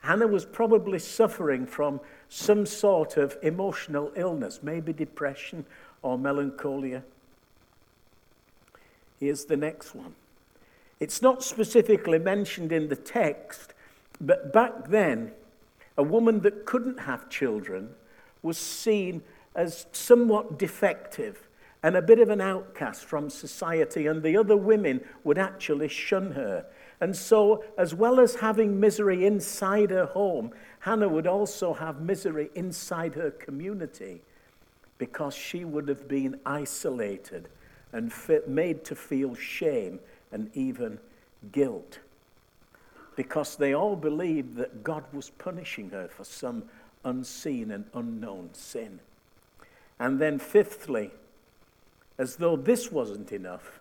Hannah 0.01 0.27
was 0.27 0.45
probably 0.45 0.99
suffering 0.99 1.65
from 1.65 1.99
some 2.29 2.65
sort 2.65 3.17
of 3.17 3.37
emotional 3.41 4.11
illness, 4.15 4.59
maybe 4.61 4.93
depression 4.93 5.65
or 6.01 6.17
melancholia. 6.17 7.03
Here's 9.19 9.45
the 9.45 9.57
next 9.57 9.93
one. 9.93 10.15
It's 10.99 11.21
not 11.21 11.43
specifically 11.43 12.19
mentioned 12.19 12.71
in 12.71 12.87
the 12.87 12.95
text, 12.95 13.73
but 14.21 14.53
back 14.53 14.89
then, 14.89 15.31
a 15.97 16.03
woman 16.03 16.41
that 16.41 16.65
couldn't 16.65 17.01
have 17.01 17.29
children 17.29 17.89
was 18.41 18.57
seen 18.57 19.21
as 19.55 19.85
somewhat 19.91 20.57
defective 20.57 21.48
and 21.81 21.95
a 21.95 22.01
bit 22.01 22.19
of 22.19 22.29
an 22.29 22.41
outcast 22.41 23.05
from 23.05 23.29
society, 23.29 24.07
and 24.07 24.21
the 24.21 24.35
other 24.35 24.57
women 24.57 25.01
would 25.23 25.37
actually 25.37 25.87
shun 25.87 26.31
her. 26.31 26.65
And 26.99 27.15
so, 27.15 27.63
as 27.77 27.95
well 27.95 28.19
as 28.19 28.35
having 28.35 28.79
misery 28.79 29.25
inside 29.25 29.89
her 29.89 30.05
home, 30.05 30.51
Hannah 30.79 31.07
would 31.07 31.27
also 31.27 31.73
have 31.73 32.01
misery 32.01 32.49
inside 32.55 33.15
her 33.15 33.31
community 33.31 34.21
because 34.97 35.33
she 35.33 35.63
would 35.63 35.87
have 35.87 36.07
been 36.09 36.39
isolated 36.45 37.47
and 37.93 38.11
made 38.45 38.83
to 38.85 38.95
feel 38.95 39.33
shame 39.33 39.99
and 40.31 40.49
even 40.53 40.99
guilt. 41.53 41.99
Because 43.15 43.55
they 43.55 43.73
all 43.73 43.95
believed 43.95 44.55
that 44.57 44.83
God 44.83 45.05
was 45.13 45.29
punishing 45.29 45.89
her 45.91 46.09
for 46.09 46.25
some 46.25 46.63
unseen 47.05 47.71
and 47.71 47.85
unknown 47.93 48.49
sin. 48.53 48.99
And 49.99 50.19
then, 50.19 50.37
fifthly, 50.37 51.11
as 52.19 52.35
though 52.35 52.57
this 52.57 52.91
wasn't 52.91 53.31
enough, 53.31 53.79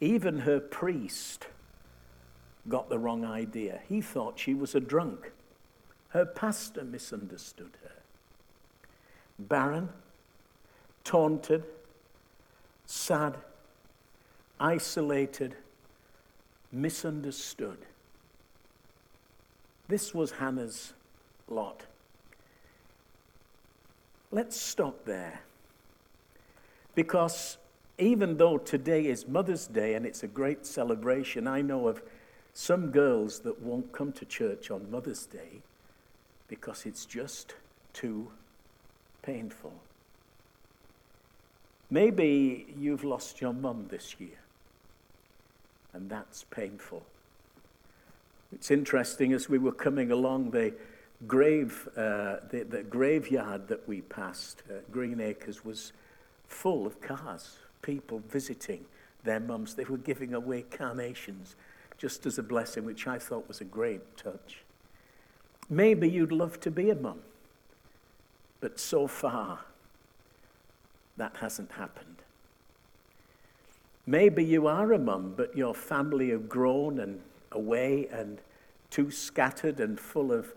even 0.00 0.38
her 0.38 0.60
priest 0.60 1.48
got 2.68 2.88
the 2.88 2.98
wrong 2.98 3.24
idea. 3.24 3.80
He 3.88 4.00
thought 4.00 4.38
she 4.38 4.54
was 4.54 4.76
a 4.76 4.80
drunk. 4.80 5.32
Her 6.10 6.24
pastor 6.24 6.84
misunderstood 6.84 7.72
her. 7.82 7.90
Barren, 9.40 9.88
taunted, 11.02 11.64
sad, 12.86 13.36
isolated, 14.60 15.56
misunderstood. 16.70 17.78
This 19.88 20.14
was 20.14 20.30
Hannah's 20.30 20.92
lot. 21.48 21.82
Let's 24.30 24.58
stop 24.58 25.04
there. 25.04 25.40
Because 26.94 27.58
even 27.98 28.36
though 28.36 28.58
today 28.58 29.06
is 29.06 29.26
Mother's 29.26 29.66
Day 29.66 29.94
and 29.94 30.04
it's 30.04 30.22
a 30.22 30.28
great 30.28 30.66
celebration, 30.66 31.46
I 31.46 31.62
know 31.62 31.88
of 31.88 32.02
some 32.52 32.90
girls 32.90 33.40
that 33.40 33.60
won't 33.62 33.92
come 33.92 34.12
to 34.12 34.24
church 34.24 34.70
on 34.70 34.90
Mother's 34.90 35.26
Day 35.26 35.62
because 36.48 36.84
it's 36.84 37.06
just 37.06 37.54
too 37.92 38.30
painful. 39.22 39.72
Maybe 41.90 42.66
you've 42.78 43.04
lost 43.04 43.40
your 43.40 43.52
mum 43.52 43.86
this 43.90 44.16
year, 44.18 44.40
and 45.92 46.10
that's 46.10 46.44
painful. 46.44 47.02
It's 48.52 48.70
interesting 48.70 49.32
as 49.32 49.48
we 49.48 49.58
were 49.58 49.72
coming 49.72 50.10
along 50.10 50.50
the 50.50 50.74
grave, 51.26 51.88
uh, 51.96 52.36
the, 52.50 52.66
the, 52.68 52.82
graveyard 52.82 53.68
that 53.68 53.86
we 53.88 54.02
passed, 54.02 54.62
uh, 54.70 54.74
Green 54.90 55.20
Acres, 55.20 55.64
was 55.64 55.92
full 56.52 56.86
of 56.86 57.00
cars, 57.00 57.58
people 57.80 58.22
visiting 58.28 58.84
their 59.24 59.40
mums. 59.40 59.74
They 59.74 59.84
were 59.84 59.96
giving 59.96 60.34
away 60.34 60.62
carnations 60.62 61.56
just 61.98 62.26
as 62.26 62.38
a 62.38 62.42
blessing, 62.42 62.84
which 62.84 63.06
I 63.06 63.18
thought 63.18 63.48
was 63.48 63.60
a 63.60 63.64
great 63.64 64.16
touch. 64.16 64.62
Maybe 65.70 66.08
you'd 66.08 66.32
love 66.32 66.60
to 66.60 66.70
be 66.70 66.90
a 66.90 66.94
mum, 66.94 67.20
but 68.60 68.78
so 68.78 69.06
far, 69.06 69.60
that 71.16 71.36
hasn't 71.36 71.72
happened. 71.72 72.16
Maybe 74.06 74.44
you 74.44 74.66
are 74.66 74.92
a 74.92 74.98
mum, 74.98 75.34
but 75.36 75.56
your 75.56 75.74
family 75.74 76.30
have 76.30 76.48
grown 76.48 76.98
and 76.98 77.20
away 77.52 78.08
and 78.10 78.40
too 78.90 79.10
scattered 79.10 79.78
and 79.78 79.98
full 79.98 80.32
of 80.32 80.52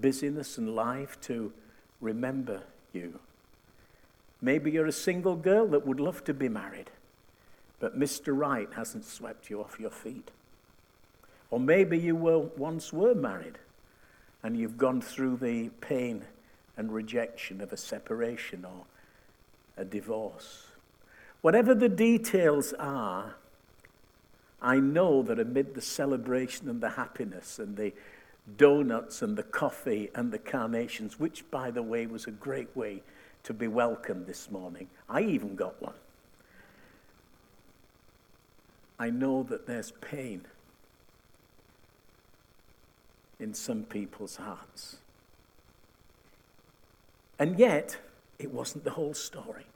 busyness 0.00 0.56
and 0.56 0.74
life 0.74 1.20
to 1.22 1.52
remember 2.00 2.62
you. 2.92 3.18
Maybe 4.46 4.70
you're 4.70 4.86
a 4.86 4.92
single 4.92 5.34
girl 5.34 5.66
that 5.66 5.84
would 5.84 5.98
love 5.98 6.22
to 6.22 6.32
be 6.32 6.48
married, 6.48 6.88
but 7.80 7.98
Mr. 7.98 8.26
Right 8.28 8.68
hasn't 8.74 9.04
swept 9.04 9.50
you 9.50 9.60
off 9.60 9.80
your 9.80 9.90
feet. 9.90 10.30
Or 11.50 11.58
maybe 11.58 11.98
you 11.98 12.14
were, 12.14 12.38
once 12.38 12.92
were 12.92 13.16
married 13.16 13.58
and 14.44 14.56
you've 14.56 14.78
gone 14.78 15.00
through 15.00 15.38
the 15.38 15.70
pain 15.80 16.26
and 16.76 16.92
rejection 16.92 17.60
of 17.60 17.72
a 17.72 17.76
separation 17.76 18.64
or 18.64 18.84
a 19.76 19.84
divorce. 19.84 20.68
Whatever 21.40 21.74
the 21.74 21.88
details 21.88 22.72
are, 22.78 23.34
I 24.62 24.78
know 24.78 25.24
that 25.24 25.40
amid 25.40 25.74
the 25.74 25.80
celebration 25.80 26.68
and 26.68 26.80
the 26.80 26.90
happiness 26.90 27.58
and 27.58 27.76
the 27.76 27.92
donuts 28.56 29.22
and 29.22 29.36
the 29.36 29.42
coffee 29.42 30.08
and 30.14 30.30
the 30.30 30.38
carnations, 30.38 31.18
which, 31.18 31.50
by 31.50 31.72
the 31.72 31.82
way, 31.82 32.06
was 32.06 32.28
a 32.28 32.30
great 32.30 32.68
way 32.76 33.02
to 33.46 33.54
be 33.54 33.68
welcomed 33.68 34.26
this 34.26 34.50
morning, 34.50 34.88
I 35.08 35.20
even 35.20 35.54
got 35.54 35.80
one. 35.80 35.94
I 38.98 39.08
know 39.08 39.44
that 39.44 39.68
there's 39.68 39.92
pain 39.92 40.42
in 43.38 43.54
some 43.54 43.84
people's 43.84 44.34
hearts. 44.34 44.96
And 47.38 47.56
yet, 47.56 47.96
it 48.40 48.50
wasn't 48.50 48.82
the 48.82 48.90
whole 48.90 49.14
story. 49.14 49.66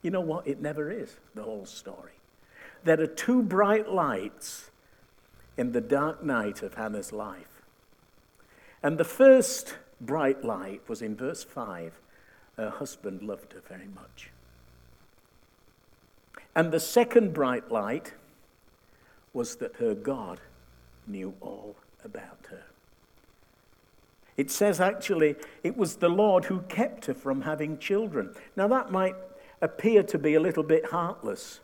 You 0.00 0.10
know 0.10 0.22
what? 0.22 0.46
It 0.46 0.62
never 0.62 0.90
is 0.90 1.16
the 1.34 1.42
whole 1.42 1.66
story. 1.66 2.12
There 2.84 2.98
are 2.98 3.06
two 3.06 3.42
bright 3.42 3.90
lights 3.90 4.70
in 5.58 5.72
the 5.72 5.82
dark 5.82 6.22
night 6.24 6.62
of 6.62 6.74
Hannah's 6.74 7.12
life. 7.12 7.62
And 8.82 8.96
the 8.96 9.04
first 9.04 9.76
bright 10.00 10.42
light 10.42 10.80
was 10.88 11.02
in 11.02 11.14
verse 11.14 11.44
5. 11.44 12.00
Her 12.60 12.68
husband 12.68 13.22
loved 13.22 13.54
her 13.54 13.62
very 13.66 13.88
much. 13.94 14.28
And 16.54 16.70
the 16.70 16.78
second 16.78 17.32
bright 17.32 17.72
light 17.72 18.12
was 19.32 19.56
that 19.56 19.76
her 19.76 19.94
God 19.94 20.40
knew 21.06 21.32
all 21.40 21.76
about 22.04 22.48
her. 22.50 22.64
It 24.36 24.50
says 24.50 24.78
actually 24.78 25.36
it 25.62 25.74
was 25.74 25.96
the 25.96 26.10
Lord 26.10 26.44
who 26.44 26.60
kept 26.68 27.06
her 27.06 27.14
from 27.14 27.40
having 27.40 27.78
children. 27.78 28.34
Now 28.56 28.68
that 28.68 28.92
might 28.92 29.16
appear 29.62 30.02
to 30.02 30.18
be 30.18 30.34
a 30.34 30.40
little 30.40 30.62
bit 30.62 30.84
heartless, 30.84 31.60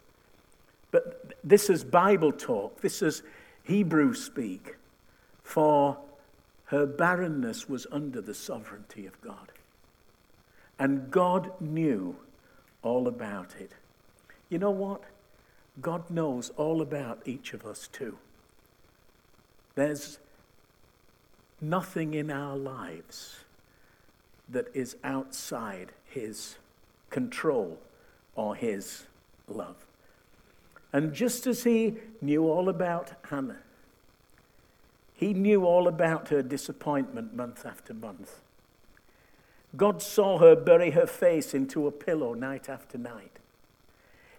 but 0.92 1.34
this 1.44 1.68
is 1.68 1.84
Bible 1.84 2.32
talk, 2.32 2.80
this 2.80 3.02
is 3.02 3.22
Hebrew 3.64 4.14
speak. 4.14 4.76
For 5.42 5.98
her 6.66 6.86
barrenness 6.86 7.68
was 7.68 7.86
under 7.92 8.22
the 8.22 8.34
sovereignty 8.34 9.04
of 9.04 9.20
God. 9.20 9.52
And 10.78 11.10
God 11.10 11.52
knew 11.60 12.16
all 12.82 13.08
about 13.08 13.54
it. 13.58 13.72
You 14.48 14.58
know 14.58 14.70
what? 14.70 15.02
God 15.80 16.08
knows 16.10 16.50
all 16.56 16.80
about 16.80 17.22
each 17.26 17.52
of 17.52 17.64
us 17.64 17.88
too. 17.88 18.18
There's 19.74 20.18
nothing 21.60 22.14
in 22.14 22.30
our 22.30 22.56
lives 22.56 23.36
that 24.48 24.68
is 24.74 24.96
outside 25.02 25.92
His 26.04 26.56
control 27.10 27.78
or 28.34 28.54
His 28.54 29.04
love. 29.48 29.76
And 30.92 31.12
just 31.12 31.46
as 31.46 31.64
He 31.64 31.96
knew 32.20 32.44
all 32.44 32.68
about 32.68 33.12
Hannah, 33.28 33.58
He 35.14 35.34
knew 35.34 35.64
all 35.64 35.88
about 35.88 36.28
her 36.28 36.42
disappointment 36.42 37.34
month 37.34 37.66
after 37.66 37.92
month. 37.92 38.40
God 39.76 40.00
saw 40.00 40.38
her 40.38 40.56
bury 40.56 40.90
her 40.90 41.06
face 41.06 41.54
into 41.54 41.86
a 41.86 41.92
pillow 41.92 42.34
night 42.34 42.68
after 42.68 42.96
night. 42.96 43.38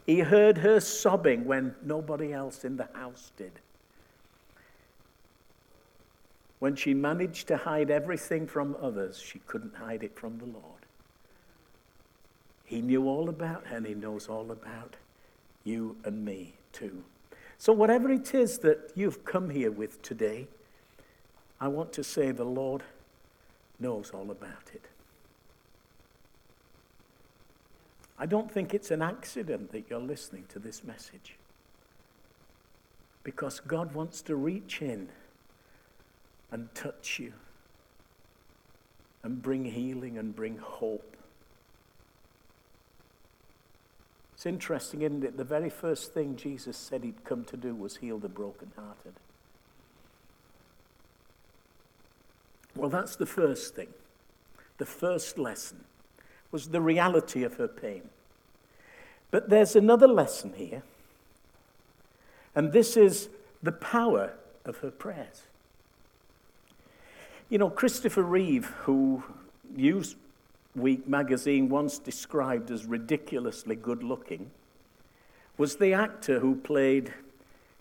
He 0.05 0.19
heard 0.19 0.59
her 0.59 0.79
sobbing 0.79 1.45
when 1.45 1.75
nobody 1.83 2.33
else 2.33 2.63
in 2.63 2.77
the 2.77 2.87
house 2.93 3.31
did 3.37 3.59
when 6.59 6.75
she 6.75 6.93
managed 6.93 7.47
to 7.47 7.57
hide 7.57 7.91
everything 7.91 8.47
from 8.47 8.75
others, 8.81 9.19
she 9.19 9.39
couldn't 9.39 9.75
hide 9.75 10.03
it 10.03 10.17
from 10.17 10.39
the 10.39 10.45
Lord. 10.45 10.63
He 12.65 12.81
knew 12.81 13.07
all 13.07 13.29
about 13.29 13.67
her, 13.67 13.77
and 13.77 13.85
He 13.85 13.93
knows 13.93 14.27
all 14.27 14.51
about 14.51 14.95
you 15.63 15.95
and 16.03 16.25
me 16.25 16.53
too. 16.73 17.03
So, 17.59 17.73
whatever 17.73 18.11
it 18.11 18.33
is 18.33 18.59
that 18.59 18.91
you've 18.95 19.23
come 19.23 19.49
here 19.49 19.71
with 19.71 20.01
today, 20.01 20.47
I 21.61 21.67
want 21.67 21.93
to 21.93 22.03
say 22.03 22.31
the 22.31 22.43
Lord 22.43 22.83
knows 23.79 24.11
all 24.11 24.31
about 24.31 24.71
it. 24.73 24.85
I 28.19 28.25
don't 28.25 28.51
think 28.51 28.73
it's 28.73 28.91
an 28.91 29.01
accident 29.01 29.71
that 29.71 29.85
you're 29.89 29.99
listening 29.99 30.45
to 30.49 30.59
this 30.59 30.83
message. 30.83 31.35
Because 33.23 33.59
God 33.59 33.93
wants 33.93 34.21
to 34.23 34.35
reach 34.35 34.81
in 34.81 35.09
and 36.51 36.73
touch 36.73 37.19
you 37.19 37.33
and 39.23 39.41
bring 39.41 39.65
healing 39.65 40.17
and 40.17 40.35
bring 40.35 40.57
hope. 40.57 41.15
It's 44.33 44.45
interesting, 44.45 45.01
isn't 45.01 45.23
it? 45.23 45.37
The 45.37 45.43
very 45.43 45.69
first 45.69 46.13
thing 46.13 46.35
Jesus 46.35 46.77
said 46.77 47.03
he'd 47.03 47.23
come 47.25 47.43
to 47.45 47.57
do 47.57 47.75
was 47.75 47.97
heal 47.97 48.19
the 48.19 48.29
brokenhearted. 48.29 49.13
Well, 52.75 52.89
that's 52.89 53.15
the 53.15 53.25
first 53.25 53.75
thing. 53.75 53.89
The 54.77 54.85
first 54.85 55.39
lesson 55.39 55.83
was 56.51 56.69
the 56.69 56.81
reality 56.81 57.43
of 57.43 57.55
her 57.55 57.67
pain. 57.67 58.09
But 59.31 59.49
there's 59.49 59.75
another 59.75 60.07
lesson 60.07 60.53
here. 60.55 60.83
And 62.55 62.71
this 62.71 62.97
is 62.97 63.29
the 63.61 63.71
power 63.71 64.33
of 64.65 64.77
her 64.77 64.91
prayers. 64.91 65.43
You 67.49 67.57
know, 67.57 67.69
Christopher 67.69 68.23
Reeve, 68.23 68.65
who 68.83 69.23
Newsweek 69.75 71.07
magazine 71.07 71.69
once 71.69 71.99
described 71.99 72.71
as 72.71 72.85
ridiculously 72.85 73.75
good 73.75 74.03
looking, 74.03 74.51
was 75.57 75.77
the 75.77 75.93
actor 75.93 76.39
who 76.39 76.55
played 76.55 77.13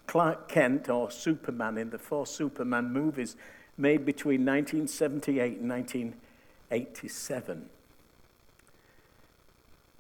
Clark 0.07 0.49
Kent 0.49 0.89
or 0.89 1.11
Superman 1.11 1.79
in 1.79 1.91
the 1.91 1.99
four 1.99 2.27
Superman 2.27 2.93
movies 2.93 3.37
made 3.77 4.05
between 4.05 4.47
1978 4.47 5.59
and 5.59 5.69
1987. 5.69 7.69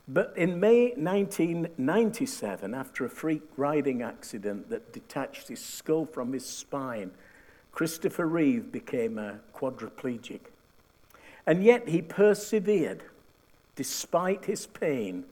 But 0.09 0.35
in 0.37 0.61
May 0.61 0.93
1997, 0.95 2.75
after 2.75 3.05
a 3.05 3.11
freak 3.11 3.43
riding 3.57 4.03
accident 4.03 4.71
that 4.71 4.93
detached 4.93 5.49
his 5.49 5.61
skull 5.61 6.07
from 6.07 6.33
his 6.33 6.47
spine, 6.47 7.11
Christopher 7.73 8.27
Reeve 8.27 8.71
became 8.71 9.19
a 9.19 9.41
quadriplegic. 9.55 10.41
And 11.45 11.65
yet 11.65 11.89
he 11.89 12.03
persevered 12.03 13.03
despite 13.75 14.45
his 14.45 14.67
pain 14.67 15.25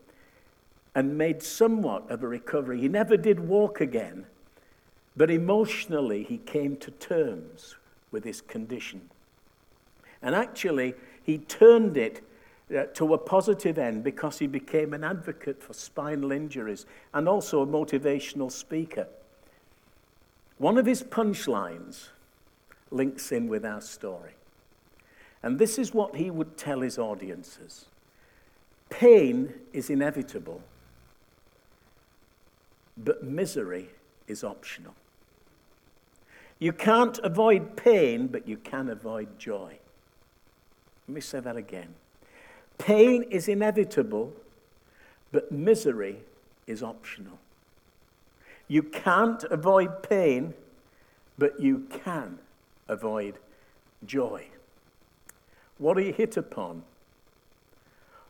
and 0.95 1.17
made 1.17 1.43
somewhat 1.43 2.11
of 2.11 2.23
a 2.23 2.29
recovery. 2.29 2.81
He 2.81 2.89
never 2.89 3.17
did 3.17 3.41
walk 3.41 3.81
again, 3.81 4.27
but 5.17 5.31
emotionally 5.31 6.25
he 6.25 6.39
came 6.39 6.77
to 6.79 6.91
terms 6.91 7.77
with 8.11 8.25
his 8.25 8.41
condition. 8.41 9.09
And 10.21 10.35
actually, 10.35 10.95
he 11.23 11.39
turned 11.39 11.97
it 11.97 12.24
uh, 12.71 12.85
to 12.95 13.15
a 13.15 13.19
positive 13.19 13.79
end 13.79 14.03
because 14.03 14.39
he 14.39 14.47
became 14.47 14.95
an 14.95 15.05
advocate 15.05 15.63
for 15.63 15.75
spinal 15.75 16.33
injuries 16.33 16.87
and 17.13 17.29
also 17.29 17.63
a 17.63 17.67
motivational 17.67 18.51
speaker. 18.51 19.07
One 20.59 20.79
of 20.79 20.87
his 20.87 21.03
punchlines 21.03 22.09
links 22.91 23.33
in 23.33 23.49
with 23.49 23.65
our 23.65 23.81
story. 23.81 24.33
And 25.43 25.59
this 25.59 25.79
is 25.79 25.93
what 25.93 26.17
he 26.17 26.31
would 26.31 26.57
tell 26.57 26.81
his 26.81 26.99
audiences 26.99 27.87
Pain 28.89 29.53
is 29.73 29.91
inevitable, 29.91 30.63
but 32.97 33.25
misery 33.25 33.91
is 34.29 34.45
optional. 34.45 34.95
You 36.59 36.73
can't 36.73 37.19
avoid 37.19 37.77
pain, 37.77 38.29
but 38.29 38.47
you 38.47 38.57
can 38.57 38.89
avoid 38.89 39.39
joy. 39.39 39.79
Let 41.09 41.15
me 41.15 41.21
say 41.21 41.41
that 41.41 41.57
again. 41.57 41.95
Pain 42.79 43.23
is 43.25 43.49
inevitable, 43.49 44.33
but 45.33 45.51
misery 45.51 46.19
is 46.67 46.83
optional. 46.83 47.39
You 48.69 48.83
can't 48.83 49.43
avoid 49.45 50.03
pain, 50.03 50.55
but 51.39 51.61
you 51.61 51.87
can 51.91 52.39
avoid 52.89 53.39
joy. 54.05 54.47
What 55.79 55.99
he 55.99 56.13
hit 56.13 56.37
upon 56.37 56.83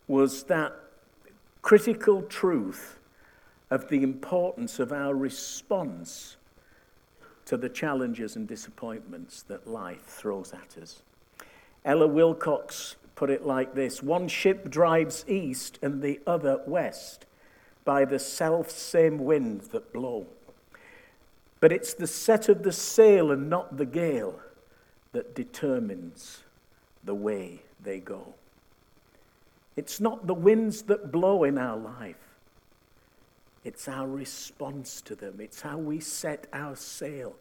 was 0.08 0.44
that 0.44 0.74
critical 1.62 2.22
truth 2.22 2.98
of 3.70 3.88
the 3.88 4.02
importance 4.02 4.78
of 4.78 4.92
our 4.92 5.14
response 5.14 6.36
to 7.46 7.56
the 7.56 7.68
challenges 7.68 8.36
and 8.36 8.46
disappointments 8.46 9.42
that 9.42 9.66
life 9.66 10.04
throws 10.04 10.52
at 10.52 10.80
us. 10.80 11.02
Ella 11.84 12.06
Wilcox 12.06 12.96
put 13.14 13.30
it 13.30 13.44
like 13.44 13.74
this 13.74 14.02
One 14.02 14.28
ship 14.28 14.70
drives 14.70 15.24
east 15.28 15.78
and 15.82 16.02
the 16.02 16.20
other 16.26 16.60
west 16.66 17.26
by 17.84 18.04
the 18.04 18.18
self 18.18 18.70
same 18.70 19.18
winds 19.18 19.68
that 19.68 19.92
blow. 19.92 20.26
But 21.60 21.72
it's 21.72 21.94
the 21.94 22.06
set 22.06 22.48
of 22.48 22.62
the 22.62 22.72
sail 22.72 23.30
and 23.30 23.48
not 23.48 23.76
the 23.76 23.86
gale 23.86 24.40
that 25.12 25.34
determines 25.34 26.42
the 27.04 27.14
way 27.14 27.62
they 27.82 28.00
go. 28.00 28.34
It's 29.76 30.00
not 30.00 30.26
the 30.26 30.34
winds 30.34 30.82
that 30.82 31.10
blow 31.10 31.44
in 31.44 31.58
our 31.58 31.76
life, 31.76 32.16
it's 33.64 33.88
our 33.88 34.06
response 34.06 35.00
to 35.02 35.14
them, 35.14 35.40
it's 35.40 35.62
how 35.62 35.78
we 35.78 36.00
set 36.00 36.46
our 36.52 36.76
sail, 36.76 37.34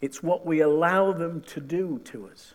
it's 0.00 0.22
what 0.22 0.44
we 0.44 0.60
allow 0.60 1.12
them 1.12 1.40
to 1.42 1.60
do 1.60 2.00
to 2.04 2.28
us 2.28 2.54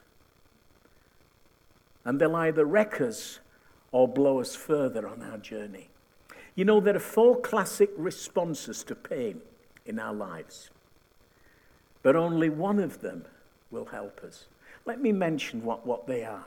and 2.06 2.20
they'll 2.20 2.36
either 2.36 2.66
wreck 2.66 3.00
us 3.02 3.40
or 3.92 4.08
blow 4.08 4.40
us 4.40 4.56
further 4.56 5.08
on 5.08 5.22
our 5.22 5.38
journey. 5.38 5.90
You 6.56 6.66
know, 6.66 6.80
there 6.80 6.96
are 6.96 7.00
four 7.00 7.40
classic 7.40 7.90
responses 7.98 8.84
to 8.84 8.96
pain 8.96 9.42
in 9.86 10.00
our 10.00 10.14
lives, 10.14 10.70
but 12.02 12.16
only 12.16 12.50
one 12.50 12.80
of 12.80 13.02
them 13.02 13.26
will 13.72 13.86
help 13.86 14.22
us. 14.24 14.46
Let 14.86 15.02
me 15.02 15.12
mention 15.12 15.64
what, 15.64 15.86
what 15.86 16.08
they 16.08 16.24
are. 16.24 16.46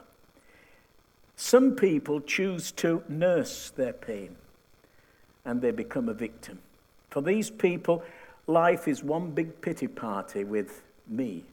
Some 1.36 1.76
people 1.76 2.20
choose 2.20 2.72
to 2.72 3.02
nurse 3.08 3.70
their 3.70 3.92
pain 3.92 4.36
and 5.44 5.60
they 5.60 5.70
become 5.70 6.08
a 6.08 6.14
victim. 6.14 6.58
For 7.10 7.20
these 7.20 7.50
people, 7.50 8.02
life 8.46 8.88
is 8.88 9.02
one 9.02 9.30
big 9.30 9.60
pity 9.60 9.86
party 9.86 10.44
with 10.44 10.82
me 11.06 11.44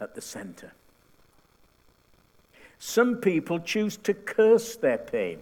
at 0.00 0.14
the 0.14 0.20
center. 0.20 0.72
Some 2.78 3.16
people 3.16 3.58
choose 3.58 3.96
to 3.98 4.14
curse 4.14 4.76
their 4.76 4.98
pain 4.98 5.40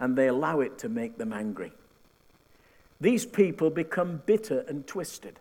and 0.00 0.16
they 0.16 0.28
allow 0.28 0.60
it 0.60 0.78
to 0.78 0.88
make 0.88 1.18
them 1.18 1.32
angry. 1.32 1.72
These 3.00 3.26
people 3.26 3.70
become 3.70 4.22
bitter 4.26 4.64
and 4.68 4.86
twisted. 4.86 5.38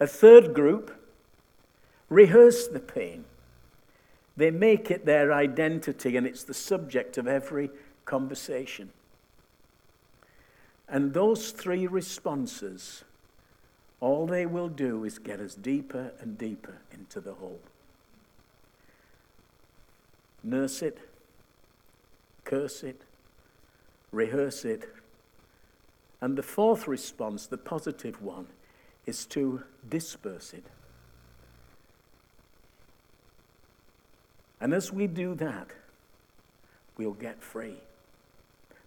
A 0.00 0.06
third 0.06 0.54
group 0.54 0.92
rehearse 2.08 2.68
the 2.68 2.80
pain. 2.80 3.24
They 4.36 4.50
make 4.50 4.90
it 4.90 5.06
their 5.06 5.32
identity 5.32 6.16
and 6.16 6.26
it's 6.26 6.44
the 6.44 6.54
subject 6.54 7.18
of 7.18 7.26
every 7.26 7.70
conversation. 8.04 8.90
And 10.88 11.12
those 11.12 11.50
three 11.50 11.86
responses, 11.86 13.04
all 14.00 14.26
they 14.26 14.46
will 14.46 14.68
do 14.68 15.04
is 15.04 15.18
get 15.18 15.40
us 15.40 15.54
deeper 15.54 16.12
and 16.20 16.38
deeper 16.38 16.78
into 16.92 17.20
the 17.20 17.34
hole 17.34 17.60
nurse 20.46 20.80
it, 20.80 20.98
curse 22.44 22.82
it, 22.82 23.02
rehearse 24.12 24.64
it. 24.64 24.88
And 26.20 26.36
the 26.36 26.42
fourth 26.42 26.88
response, 26.88 27.46
the 27.46 27.58
positive 27.58 28.22
one, 28.22 28.46
is 29.04 29.26
to 29.26 29.62
disperse 29.88 30.54
it. 30.54 30.64
And 34.60 34.72
as 34.72 34.92
we 34.92 35.06
do 35.06 35.34
that, 35.34 35.68
we'll 36.96 37.12
get 37.12 37.42
free. 37.42 37.76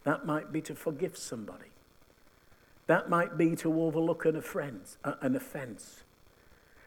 That 0.04 0.26
might 0.26 0.52
be 0.52 0.62
to 0.62 0.74
forgive 0.74 1.18
somebody. 1.18 1.66
That 2.88 3.10
might 3.10 3.38
be 3.38 3.56
to 3.58 3.82
overlook 3.84 4.26
an 4.26 4.36
offense. 4.36 4.98
Uh, 5.04 5.14
an 5.22 5.36
offense. 5.36 6.04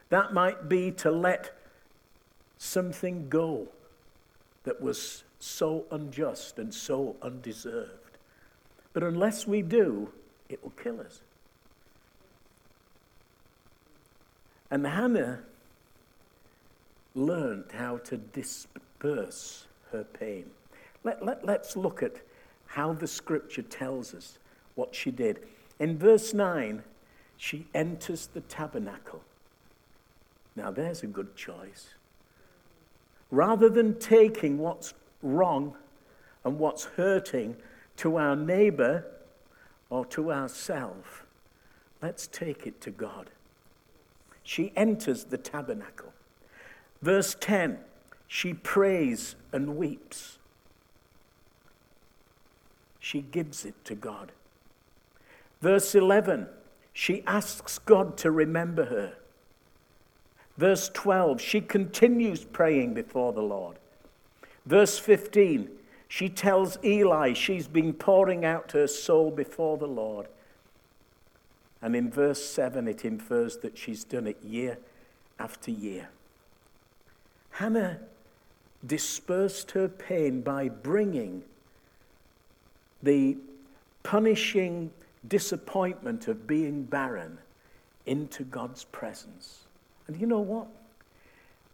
That 0.09 0.33
might 0.33 0.67
be 0.67 0.91
to 0.91 1.11
let 1.11 1.57
something 2.57 3.29
go 3.29 3.69
that 4.63 4.81
was 4.81 5.23
so 5.39 5.85
unjust 5.91 6.57
and 6.57 6.73
so 6.73 7.15
undeserved. 7.21 8.17
But 8.93 9.03
unless 9.03 9.45
we 9.47 9.61
do, 9.61 10.09
it 10.49 10.63
will 10.63 10.71
kill 10.71 11.01
us. 11.01 11.21
And 14.71 14.85
Hannah 14.87 15.41
learned 17.15 17.65
how 17.73 17.97
to 17.97 18.17
disperse 18.17 19.67
her 19.91 20.03
pain. 20.03 20.45
Let, 21.03 21.23
let, 21.23 21.45
let's 21.45 21.75
look 21.75 22.01
at 22.01 22.15
how 22.65 22.93
the 22.93 23.07
scripture 23.07 23.61
tells 23.61 24.13
us 24.13 24.39
what 24.75 24.95
she 24.95 25.11
did. 25.11 25.39
In 25.79 25.97
verse 25.97 26.33
9, 26.33 26.83
she 27.37 27.67
enters 27.73 28.27
the 28.27 28.41
tabernacle. 28.41 29.21
Now, 30.55 30.71
there's 30.71 31.03
a 31.03 31.07
good 31.07 31.35
choice 31.35 31.89
rather 33.33 33.67
than 33.67 33.97
taking 33.97 34.59
what's 34.59 34.93
wrong 35.23 35.75
and 36.43 36.59
what's 36.59 36.85
hurting 36.85 37.55
to 37.97 38.15
our 38.17 38.35
neighbor 38.35 39.03
or 39.89 40.05
to 40.05 40.31
ourselves, 40.31 41.07
let's 41.99 42.27
take 42.27 42.67
it 42.67 42.79
to 42.79 42.91
God. 42.91 43.31
She 44.43 44.71
enters 44.75 45.23
the 45.23 45.39
tabernacle. 45.39 46.13
Verse 47.01 47.35
10 47.39 47.79
she 48.27 48.53
prays 48.53 49.35
and 49.51 49.77
weeps. 49.77 50.39
She 52.99 53.21
gives 53.21 53.63
it 53.65 53.75
to 53.85 53.95
God. 53.95 54.31
Verse 55.59 55.95
11 55.95 56.47
she 56.93 57.23
asks 57.25 57.79
God 57.79 58.15
to 58.17 58.29
remember 58.29 58.85
her. 58.85 59.15
Verse 60.57 60.89
12, 60.93 61.41
she 61.41 61.61
continues 61.61 62.43
praying 62.43 62.93
before 62.93 63.33
the 63.33 63.41
Lord. 63.41 63.77
Verse 64.65 64.99
15, 64.99 65.69
she 66.07 66.29
tells 66.29 66.77
Eli 66.83 67.33
she's 67.33 67.67
been 67.67 67.93
pouring 67.93 68.45
out 68.45 68.71
her 68.73 68.87
soul 68.87 69.31
before 69.31 69.77
the 69.77 69.87
Lord. 69.87 70.27
And 71.81 71.95
in 71.95 72.09
verse 72.09 72.43
7, 72.45 72.87
it 72.87 73.03
infers 73.03 73.57
that 73.57 73.77
she's 73.77 74.03
done 74.03 74.27
it 74.27 74.37
year 74.43 74.77
after 75.39 75.71
year. 75.71 76.09
Hannah 77.49 77.99
dispersed 78.85 79.71
her 79.71 79.87
pain 79.87 80.41
by 80.41 80.69
bringing 80.69 81.43
the 83.01 83.37
punishing 84.03 84.91
disappointment 85.27 86.27
of 86.27 86.47
being 86.47 86.83
barren 86.83 87.37
into 88.05 88.43
God's 88.43 88.83
presence. 88.85 89.62
And 90.07 90.19
you 90.19 90.27
know 90.27 90.39
what? 90.39 90.67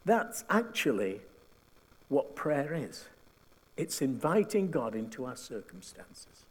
That's 0.06 0.44
actually 0.50 1.22
what 2.08 2.36
prayer 2.36 2.74
is 2.74 3.06
it's 3.78 4.02
inviting 4.02 4.72
God 4.72 4.94
into 4.94 5.26
our 5.26 5.38
circumstances, 5.38 6.46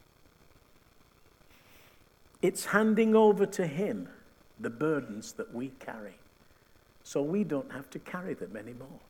it's 2.41 2.67
handing 2.67 3.15
over 3.15 3.45
to 3.47 3.67
Him 3.67 4.09
the 4.61 4.71
burdens 4.71 5.33
that 5.33 5.55
we 5.55 5.69
carry 5.79 6.15
so 7.09 7.23
we 7.23 7.43
don't 7.43 7.73
have 7.73 7.89
to 7.91 7.99
carry 7.99 8.35
them 8.35 8.57
anymore. 8.57 9.01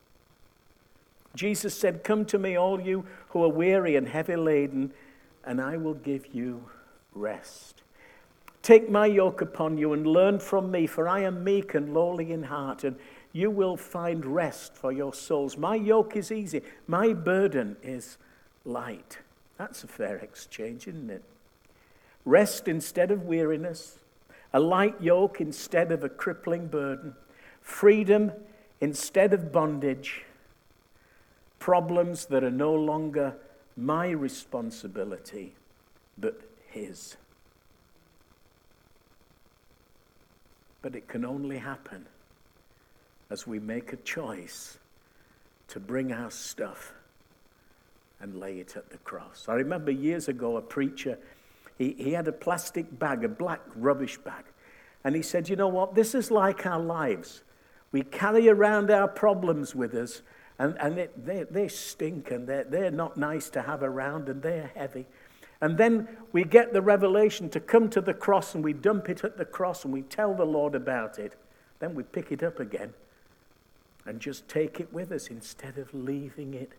Jesus 1.35 1.75
said, 1.75 2.05
Come 2.05 2.25
to 2.27 2.39
me, 2.39 2.57
all 2.57 2.81
you 2.81 3.05
who 3.31 3.43
are 3.43 3.49
weary 3.49 3.97
and 3.97 4.09
heavy 4.09 4.37
laden, 4.37 4.93
and 5.45 5.61
I 5.61 5.77
will 5.77 5.95
give 5.95 6.35
you 6.35 6.63
rest. 7.13 7.83
Take 8.69 8.91
my 8.91 9.07
yoke 9.07 9.41
upon 9.41 9.79
you 9.79 9.95
and 9.95 10.07
learn 10.07 10.39
from 10.39 10.71
me, 10.71 10.87
for 10.87 11.09
I 11.09 11.21
am 11.21 11.43
meek 11.43 11.73
and 11.75 11.95
lowly 11.95 12.33
in 12.33 12.43
heart, 12.43 12.85
and 12.85 12.97
you 13.33 13.51
will 13.51 13.79
find 13.79 14.27
rest 14.27 14.75
for 14.75 14.93
your 14.93 15.15
souls. 15.15 15.57
My 15.57 15.75
yoke 15.75 16.17
is 16.17 16.31
easy, 16.31 16.61
my 16.87 17.15
burden 17.15 17.79
is 17.83 18.19
light. 18.67 19.21
That's 19.57 19.85
a 19.85 19.87
fair 19.87 20.19
exchange, 20.19 20.87
isn't 20.87 21.09
it? 21.09 21.25
Rest 22.27 22.69
instead 22.69 23.11
of 23.11 23.23
weariness, 23.23 24.01
a 24.53 24.61
light 24.61 25.01
yoke 25.01 25.41
instead 25.41 25.91
of 25.91 26.05
a 26.05 26.11
crippling 26.11 26.67
burden, 26.67 27.15
freedom 27.63 28.33
instead 28.83 29.33
of 29.33 29.51
bondage 29.51 30.27
problems 31.59 32.27
that 32.27 32.45
are 32.45 32.51
no 32.51 32.75
longer 32.75 33.35
my 33.79 34.11
responsibility, 34.11 35.55
but 36.19 36.43
His. 36.67 37.17
But 40.89 40.97
it 40.97 41.07
can 41.07 41.27
only 41.27 41.59
happen 41.59 42.07
as 43.29 43.47
we 43.47 43.59
make 43.59 43.93
a 43.93 43.97
choice 43.97 44.79
to 45.69 45.79
bring 45.79 46.15
our 46.15 46.31
stuff 46.31 46.95
and 48.23 48.41
lay 48.41 48.61
it 48.61 48.75
at 48.75 48.89
the 48.89 48.97
cross. 48.97 49.45
I 49.51 49.53
remember 49.53 49.91
years 49.91 50.29
ago 50.29 50.57
a 50.57 50.63
preacher, 50.63 51.19
he, 51.77 51.95
he 51.99 52.13
had 52.13 52.27
a 52.27 52.33
plastic 52.33 52.99
bag, 52.99 53.23
a 53.23 53.29
black 53.29 53.61
rubbish 53.77 54.17
bag, 54.17 54.47
and 55.05 55.15
he 55.15 55.21
said, 55.21 55.51
You 55.51 55.57
know 55.57 55.69
what? 55.69 55.95
This 55.95 56.15
is 56.15 56.31
like 56.31 56.65
our 56.65 56.81
lives. 56.81 57.43
We 57.93 58.01
carry 58.01 58.49
around 58.49 58.91
our 58.91 59.09
problems 59.09 59.75
with 59.75 59.93
us 59.93 60.23
and, 60.59 60.75
and 60.81 60.99
it, 60.99 61.23
they, 61.23 61.43
they 61.43 61.69
stink 61.69 62.31
and 62.31 62.49
they're, 62.49 62.65
they're 62.65 62.91
not 62.91 63.19
nice 63.19 63.51
to 63.51 63.61
have 63.61 63.83
around 63.83 64.31
and 64.31 64.41
they're 64.41 64.71
heavy. 64.75 65.05
And 65.61 65.77
then 65.77 66.09
we 66.33 66.45
get 66.45 66.73
the 66.73 66.83
revelation 66.83 67.49
to 67.51 67.61
come 67.61 67.91
to 67.91 68.01
the 68.01 68.15
cross 68.15 68.55
and 68.55 68.63
we 68.63 68.73
dump 68.73 69.09
it 69.09 69.25
at 69.25 69.37
the 69.37 69.45
cross 69.45 69.85
and 69.85 69.93
we 69.93 70.03
tell 70.03 70.35
the 70.35 70.45
Lord 70.45 70.75
about 70.75 71.19
it. 71.19 71.35
Then 71.81 71.95
we 71.95 72.05
pick 72.05 72.31
it 72.31 72.43
up 72.43 72.61
again 72.61 72.93
and 74.07 74.21
just 74.21 74.49
take 74.49 74.81
it 74.81 74.93
with 74.93 75.11
us 75.13 75.29
instead 75.29 75.79
of 75.79 75.93
leaving 75.93 76.55
it 76.55 76.73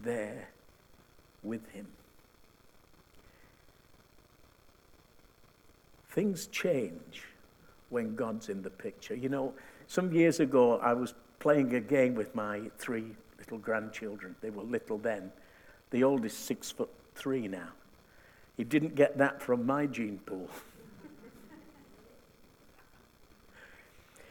there 0.00 0.48
with 1.42 1.68
Him. 1.70 1.86
Things 6.10 6.46
change 6.48 7.22
when 7.90 8.16
God's 8.16 8.48
in 8.48 8.62
the 8.62 8.70
picture. 8.70 9.14
You 9.14 9.28
know, 9.28 9.54
some 9.86 10.12
years 10.12 10.40
ago 10.40 10.78
I 10.78 10.94
was 10.94 11.14
playing 11.38 11.74
a 11.74 11.80
game 11.80 12.14
with 12.14 12.34
my 12.34 12.62
three 12.78 13.14
little 13.38 13.58
grandchildren. 13.58 14.34
They 14.40 14.50
were 14.50 14.64
little 14.64 14.98
then. 14.98 15.30
The 15.90 16.02
oldest, 16.02 16.46
six 16.46 16.70
foot 16.70 16.90
three 17.14 17.46
now. 17.46 17.68
He 18.56 18.64
didn't 18.64 18.94
get 18.94 19.18
that 19.18 19.42
from 19.42 19.66
my 19.66 19.86
gene 19.86 20.18
pool. 20.24 20.48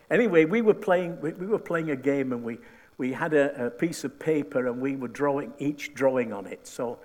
anyway, 0.09 0.45
we 0.45 0.61
were 0.61 0.73
playing, 0.73 1.21
we, 1.21 1.33
we, 1.33 1.45
were 1.45 1.59
playing 1.59 1.91
a 1.91 1.95
game 1.95 2.31
and 2.33 2.43
we, 2.43 2.57
we 2.97 3.13
had 3.13 3.33
a, 3.33 3.67
a 3.67 3.69
piece 3.69 4.03
of 4.03 4.17
paper 4.19 4.67
and 4.67 4.81
we 4.81 4.95
were 4.95 5.07
drawing, 5.07 5.53
each 5.59 5.93
drawing 5.93 6.33
on 6.33 6.47
it. 6.47 6.65
So 6.67 6.99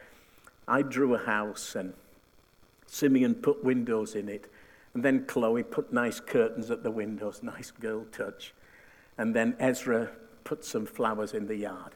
I 0.67 0.83
drew 0.83 1.15
a 1.15 1.19
house 1.19 1.75
and 1.75 1.93
Simeon 2.87 3.35
put 3.35 3.63
windows 3.63 4.15
in 4.15 4.29
it. 4.29 4.51
And 4.95 5.05
then 5.05 5.25
Chloe 5.27 5.63
put 5.63 5.93
nice 5.93 6.19
curtains 6.19 6.71
at 6.71 6.83
the 6.83 6.91
windows, 6.91 7.43
nice 7.43 7.71
girl 7.71 8.07
touch. 8.11 8.55
And 9.19 9.37
then 9.37 9.55
Ezra 9.59 10.11
put 10.43 10.65
some 10.65 10.87
flowers 10.87 11.35
in 11.35 11.47
the 11.47 11.55
yard. 11.55 11.95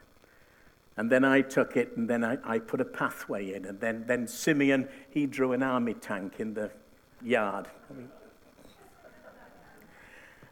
And 0.97 1.11
then 1.11 1.25
I 1.25 1.41
took 1.41 1.77
it 1.77 1.97
and 1.97 2.09
then 2.09 2.25
I, 2.25 2.39
I 2.45 2.59
put 2.59 2.81
a 2.81 2.85
pathway 2.85 3.55
in. 3.55 3.65
And 3.65 3.81
then, 3.81 4.05
then 4.07 4.29
Simeon, 4.29 4.89
he 5.11 5.27
drew 5.27 5.53
an 5.53 5.63
army 5.63 5.95
tank 5.95 6.35
in 6.39 6.55
the 6.55 6.71
yard. 7.23 7.67
I 7.91 7.95
mean, 7.95 8.09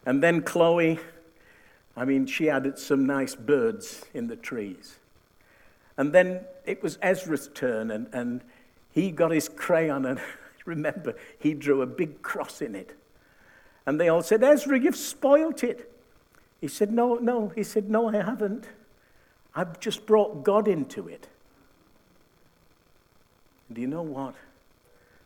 and 0.05 0.21
then 0.21 0.41
Chloe, 0.41 0.99
I 1.95 2.05
mean, 2.05 2.25
she 2.25 2.49
added 2.49 2.77
some 2.77 3.05
nice 3.05 3.35
birds 3.35 4.03
in 4.13 4.27
the 4.27 4.35
trees. 4.35 4.97
And 5.97 6.11
then 6.11 6.41
it 6.65 6.81
was 6.81 6.97
Ezra's 7.01 7.49
turn, 7.53 7.91
and, 7.91 8.07
and 8.11 8.41
he 8.91 9.11
got 9.11 9.31
his 9.31 9.47
crayon, 9.47 10.05
and 10.05 10.19
remember, 10.65 11.15
he 11.39 11.53
drew 11.53 11.81
a 11.81 11.85
big 11.85 12.21
cross 12.21 12.61
in 12.61 12.75
it. 12.75 12.97
And 13.85 13.99
they 13.99 14.09
all 14.09 14.23
said, 14.23 14.43
Ezra, 14.43 14.79
you've 14.79 14.95
spoilt 14.95 15.63
it. 15.63 15.91
He 16.59 16.67
said, 16.67 16.91
No, 16.91 17.15
no. 17.15 17.49
He 17.49 17.63
said, 17.63 17.89
No, 17.89 18.09
I 18.09 18.23
haven't. 18.23 18.67
I've 19.55 19.79
just 19.79 20.05
brought 20.05 20.43
God 20.43 20.67
into 20.67 21.07
it. 21.07 21.27
Do 23.71 23.81
you 23.81 23.87
know 23.87 24.01
what? 24.01 24.35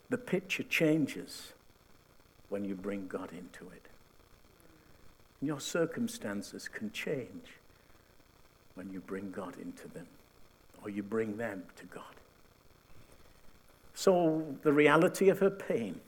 The 0.09 0.17
picture 0.17 0.63
changes 0.63 1.53
when 2.49 2.65
you 2.65 2.75
bring 2.75 3.07
God 3.07 3.29
into 3.31 3.71
it. 3.71 3.85
Your 5.41 5.59
circumstances 5.59 6.67
can 6.67 6.91
change 6.91 7.57
when 8.75 8.91
you 8.91 8.99
bring 8.99 9.31
God 9.31 9.55
into 9.61 9.87
them 9.87 10.07
or 10.83 10.89
you 10.89 11.03
bring 11.03 11.37
them 11.37 11.63
to 11.75 11.85
God. 11.85 12.03
So, 13.93 14.55
the 14.61 14.71
reality 14.71 15.29
of 15.29 15.39
her 15.39 15.49
pain, 15.49 15.99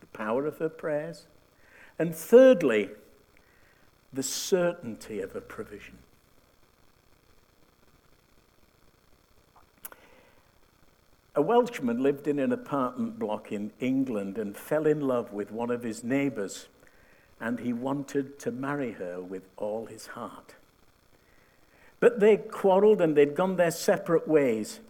the 0.00 0.06
power 0.06 0.46
of 0.46 0.58
her 0.58 0.68
prayers, 0.68 1.26
and 1.98 2.14
thirdly, 2.14 2.90
the 4.12 4.22
certainty 4.22 5.20
of 5.20 5.36
a 5.36 5.40
provision. 5.40 5.98
A 11.40 11.42
Welshman 11.42 12.02
lived 12.02 12.28
in 12.28 12.38
an 12.38 12.52
apartment 12.52 13.18
block 13.18 13.50
in 13.50 13.72
England 13.80 14.36
and 14.36 14.54
fell 14.54 14.86
in 14.86 15.00
love 15.00 15.32
with 15.32 15.50
one 15.50 15.70
of 15.70 15.82
his 15.82 16.04
neighbors, 16.04 16.68
and 17.40 17.60
he 17.60 17.72
wanted 17.72 18.38
to 18.40 18.50
marry 18.50 18.92
her 18.92 19.22
with 19.22 19.44
all 19.56 19.86
his 19.86 20.08
heart. 20.08 20.54
But 21.98 22.20
they 22.20 22.36
quarreled 22.36 23.00
and 23.00 23.16
they'd 23.16 23.34
gone 23.34 23.56
their 23.56 23.70
separate 23.70 24.28
ways, 24.28 24.80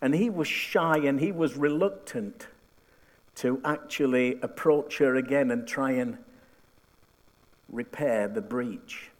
and 0.00 0.14
he 0.14 0.30
was 0.30 0.48
shy 0.48 0.96
and 0.96 1.20
he 1.20 1.32
was 1.32 1.58
reluctant 1.58 2.46
to 3.34 3.60
actually 3.62 4.40
approach 4.40 4.96
her 4.96 5.16
again 5.16 5.50
and 5.50 5.68
try 5.68 5.90
and 5.90 6.16
repair 7.68 8.26
the 8.26 8.40
breach. 8.40 9.10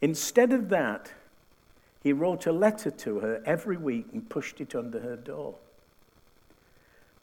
Instead 0.00 0.52
of 0.52 0.68
that, 0.68 1.10
he 2.00 2.12
wrote 2.12 2.46
a 2.46 2.52
letter 2.52 2.92
to 2.92 3.18
her 3.18 3.42
every 3.44 3.76
week 3.76 4.06
and 4.12 4.30
pushed 4.30 4.60
it 4.60 4.76
under 4.76 5.00
her 5.00 5.16
door. 5.16 5.56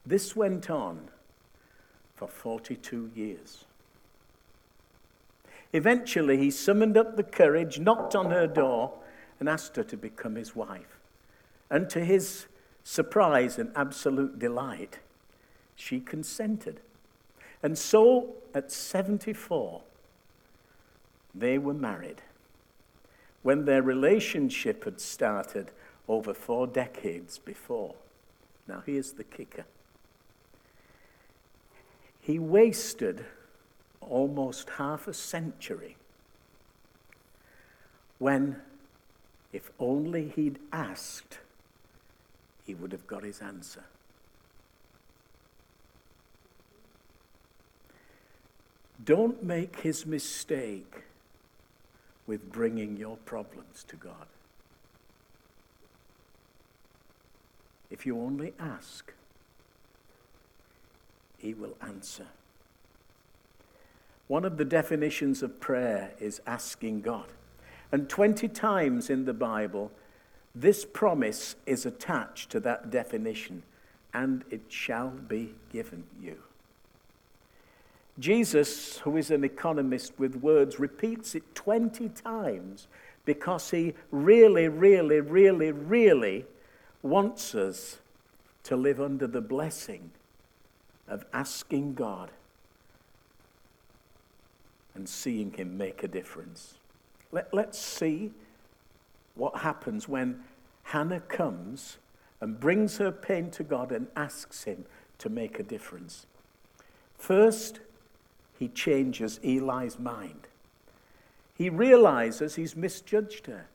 This 0.04 0.34
went 0.34 0.68
on 0.68 1.08
for 2.14 2.26
42 2.26 3.10
years. 3.14 3.64
Eventually, 5.72 6.36
he 6.36 6.50
summoned 6.50 6.96
up 6.96 7.16
the 7.16 7.22
courage, 7.22 7.78
knocked 7.78 8.14
on 8.14 8.30
her 8.30 8.46
door, 8.46 8.92
and 9.40 9.48
asked 9.48 9.76
her 9.76 9.84
to 9.84 9.96
become 9.96 10.34
his 10.34 10.54
wife. 10.54 10.98
And 11.70 11.88
to 11.90 12.04
his 12.04 12.46
surprise 12.84 13.58
and 13.58 13.72
absolute 13.74 14.38
delight, 14.38 14.98
she 15.74 16.00
consented. 16.00 16.80
And 17.62 17.78
so, 17.78 18.34
at 18.54 18.70
74, 18.70 19.82
they 21.34 21.58
were 21.58 21.74
married. 21.74 22.22
When 23.42 23.64
their 23.64 23.82
relationship 23.82 24.84
had 24.84 25.00
started 25.00 25.70
over 26.06 26.34
four 26.34 26.66
decades 26.66 27.38
before. 27.38 27.94
Now, 28.68 28.82
here's 28.84 29.12
the 29.12 29.24
kicker 29.24 29.64
he 32.22 32.38
wasted 32.38 33.24
almost 34.00 34.70
half 34.70 35.08
a 35.08 35.12
century 35.12 35.96
when, 38.18 38.56
if 39.52 39.70
only 39.80 40.28
he'd 40.28 40.60
asked, 40.72 41.40
he 42.64 42.74
would 42.74 42.92
have 42.92 43.06
got 43.08 43.24
his 43.24 43.40
answer. 43.40 43.82
Don't 49.04 49.42
make 49.42 49.80
his 49.80 50.06
mistake 50.06 51.02
with 52.28 52.52
bringing 52.52 52.96
your 52.96 53.16
problems 53.16 53.84
to 53.88 53.96
God. 53.96 54.26
If 57.90 58.06
you 58.06 58.16
only 58.20 58.52
ask, 58.60 59.12
he 61.42 61.52
will 61.52 61.76
answer. 61.82 62.26
One 64.28 64.44
of 64.44 64.56
the 64.56 64.64
definitions 64.64 65.42
of 65.42 65.60
prayer 65.60 66.12
is 66.20 66.40
asking 66.46 67.02
God. 67.02 67.26
And 67.90 68.08
20 68.08 68.48
times 68.48 69.10
in 69.10 69.26
the 69.26 69.34
Bible, 69.34 69.90
this 70.54 70.86
promise 70.86 71.56
is 71.66 71.84
attached 71.84 72.50
to 72.50 72.60
that 72.60 72.90
definition, 72.90 73.64
and 74.14 74.44
it 74.50 74.62
shall 74.68 75.10
be 75.10 75.54
given 75.72 76.04
you. 76.20 76.36
Jesus, 78.18 78.98
who 78.98 79.16
is 79.16 79.30
an 79.30 79.42
economist 79.42 80.12
with 80.18 80.36
words, 80.36 80.78
repeats 80.78 81.34
it 81.34 81.54
20 81.54 82.08
times 82.10 82.86
because 83.24 83.70
he 83.70 83.94
really, 84.10 84.68
really, 84.68 85.20
really, 85.20 85.72
really 85.72 86.46
wants 87.02 87.54
us 87.54 87.98
to 88.64 88.76
live 88.76 89.00
under 89.00 89.26
the 89.26 89.40
blessing 89.40 90.10
of 91.08 91.24
asking 91.32 91.94
God 91.94 92.30
and 94.94 95.08
seeing 95.08 95.52
Him 95.52 95.76
make 95.76 96.02
a 96.02 96.08
difference. 96.08 96.74
Let, 97.30 97.52
let's 97.52 97.78
see 97.78 98.32
what 99.34 99.58
happens 99.58 100.08
when 100.08 100.42
Hannah 100.84 101.20
comes 101.20 101.98
and 102.40 102.58
brings 102.60 102.98
her 102.98 103.10
pain 103.10 103.50
to 103.52 103.62
God 103.62 103.92
and 103.92 104.08
asks 104.16 104.64
Him 104.64 104.84
to 105.18 105.28
make 105.28 105.58
a 105.58 105.62
difference. 105.62 106.26
First, 107.16 107.80
he 108.58 108.68
changes 108.68 109.38
Eli's 109.44 109.98
mind. 109.98 110.46
He 111.54 111.70
realizes 111.70 112.56
he's 112.56 112.74
misjudged 112.74 113.46
her, 113.46 113.66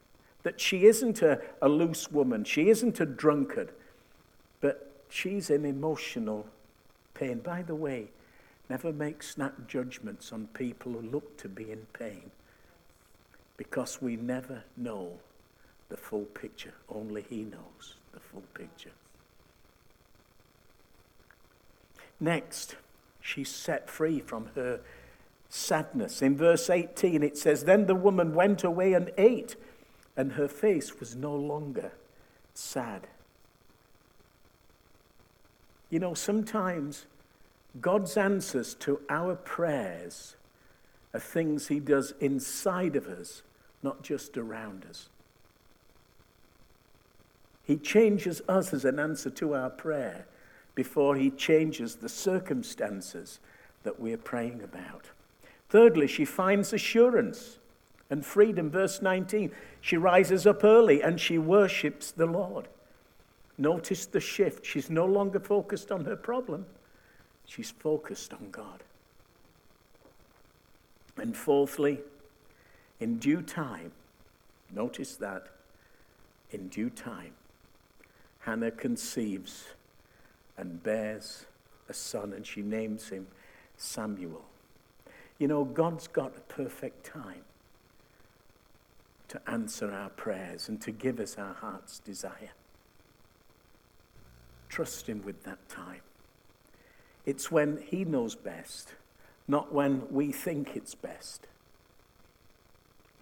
that 0.44 0.60
she 0.60 0.86
isn't 0.86 1.22
a, 1.22 1.42
a 1.62 1.70
loose 1.70 2.12
woman, 2.12 2.44
she 2.44 2.70
isn't 2.70 3.00
a 3.00 3.06
drunkard, 3.06 3.72
but 4.60 4.92
she's 5.10 5.50
an 5.50 5.66
emotional 5.66 6.46
pain. 7.18 7.40
By 7.40 7.62
the 7.62 7.76
way, 7.76 8.10
never 8.70 8.92
make 8.92 9.24
snap 9.24 9.68
judgments 9.68 10.32
on 10.32 10.48
people 10.48 10.94
who 10.94 11.02
look 11.02 11.38
to 11.38 11.50
be 11.50 11.72
in 11.72 11.88
pain 11.94 12.32
because 13.58 14.02
we 14.02 14.16
never 14.16 14.64
know 14.76 15.14
the 15.90 15.98
full 15.98 16.26
picture. 16.26 16.74
Only 16.90 17.24
He 17.24 17.44
knows 17.44 17.96
the 18.14 18.20
full 18.20 18.44
picture. 18.54 18.92
Next, 22.20 22.76
she's 23.22 23.50
set 23.50 23.90
free 23.90 24.20
from 24.20 24.50
her 24.56 24.80
sadness. 25.50 26.22
In 26.22 26.36
verse 26.36 26.70
18, 26.70 27.24
it 27.24 27.38
says, 27.38 27.64
Then 27.64 27.86
the 27.86 27.96
woman 27.96 28.34
went 28.34 28.64
away 28.64 28.94
and 28.94 29.12
ate, 29.18 29.56
and 30.16 30.34
her 30.34 30.48
face 30.48 31.00
was 31.00 31.16
no 31.16 31.36
longer 31.36 31.92
sad. 32.54 33.08
You 35.89 36.00
know, 36.00 36.13
sometimes 36.13 37.06
God's 37.80 38.17
answers 38.17 38.73
to 38.76 39.00
our 39.10 39.36
prayers 39.36 40.36
are 41.13 41.19
things 41.19 41.67
He 41.67 41.80
does 41.80 42.13
inside 42.19 42.95
of 42.95 43.08
us, 43.08 43.43
not 43.82 44.02
just 44.04 44.38
around 44.38 44.86
us. 44.89 45.10
He 47.63 47.78
changes 47.78 48.41
us 48.47 48.73
as 48.73 48.86
an 48.86 49.00
answer 49.00 49.30
to 49.32 49.54
our 49.54 49.69
prayer 49.69 50.26
before 50.76 51.15
He 51.15 51.30
changes 51.30 51.95
the 51.95 52.10
circumstances 52.10 53.39
that 53.84 54.00
we're 54.00 54.17
praying 54.17 54.62
about. 54.63 55.08
Thirdly, 55.69 56.08
she 56.08 56.26
finds 56.26 56.71
assurance 56.71 57.60
and 58.10 58.26
freedom. 58.26 58.69
Verse 58.69 59.02
19, 59.02 59.52
she 59.82 59.97
rises 59.97 60.47
up 60.47 60.63
early 60.63 61.02
and 61.02 61.19
she 61.19 61.38
worships 61.38 62.12
the 62.12 62.26
Lord. 62.26 62.67
Notice 63.58 64.06
the 64.06 64.20
shift. 64.20 64.65
She's 64.65 64.89
no 64.89 65.06
longer 65.06 65.39
focused 65.39 65.91
on 65.91 66.06
her 66.06 66.15
problem, 66.15 66.65
she's 67.46 67.72
focused 67.72 68.34
on 68.34 68.50
God. 68.52 68.84
And 71.17 71.36
fourthly, 71.36 72.00
in 73.00 73.17
due 73.17 73.41
time, 73.41 73.91
notice 74.74 75.15
that, 75.15 75.48
in 76.52 76.67
due 76.67 76.91
time, 76.91 77.34
Hannah 78.39 78.72
conceives 78.72 79.65
and 80.58 80.82
bears 80.84 81.46
a 81.89 81.93
son, 81.93 82.34
and 82.34 82.46
she 82.46 82.62
names 82.62 83.10
him 83.10 83.28
Samuel. 83.78 84.46
You 85.39 85.48
know, 85.48 85.63
God's 85.63 86.08
got 86.08 86.36
a 86.38 86.41
perfect 86.41 87.06
time 87.06 87.43
to 89.28 89.41
answer 89.48 89.91
our 89.91 90.10
prayers 90.10 90.70
and 90.70 90.82
to 90.82 90.91
give 90.91 91.20
us 91.20 91.38
our 91.38 91.54
heart's 91.54 92.00
desire. 92.00 92.52
Trust 94.70 95.08
Him 95.08 95.22
with 95.24 95.44
that 95.44 95.68
time. 95.70 96.02
It's 97.26 97.52
when 97.52 97.84
He 97.86 98.06
knows 98.06 98.36
best, 98.36 98.94
not 99.48 99.74
when 99.74 100.04
we 100.12 100.32
think 100.32 100.76
it's 100.76 100.96
best. 100.96 101.48